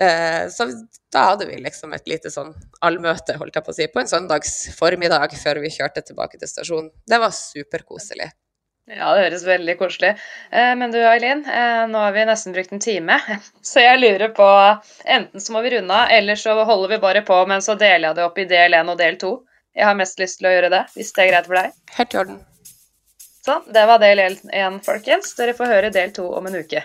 [0.00, 0.66] Eh, så
[1.12, 2.50] da hadde vi liksom et lite sånn
[2.82, 6.50] allmøte, holdt jeg på å si, på en søndags formiddag før vi kjørte tilbake til
[6.50, 6.90] stasjonen.
[7.06, 8.32] Det var superkoselig.
[8.84, 12.72] Ja, det høres veldig koselig eh, Men du Eileen, eh, nå har vi nesten brukt
[12.74, 13.16] en time.
[13.64, 14.48] Så jeg lurer på
[15.08, 18.10] Enten så må vi runde av, eller så holder vi bare på, men så deler
[18.10, 19.30] jeg det opp i del 1 og del 2.
[19.74, 21.72] Jeg har mest lyst til å gjøre det, hvis det er greit for deg.
[21.96, 22.36] Helt i orden.
[23.44, 25.32] Sånn, det var del 1, folkens.
[25.38, 26.84] Dere får høre del 2 om en uke.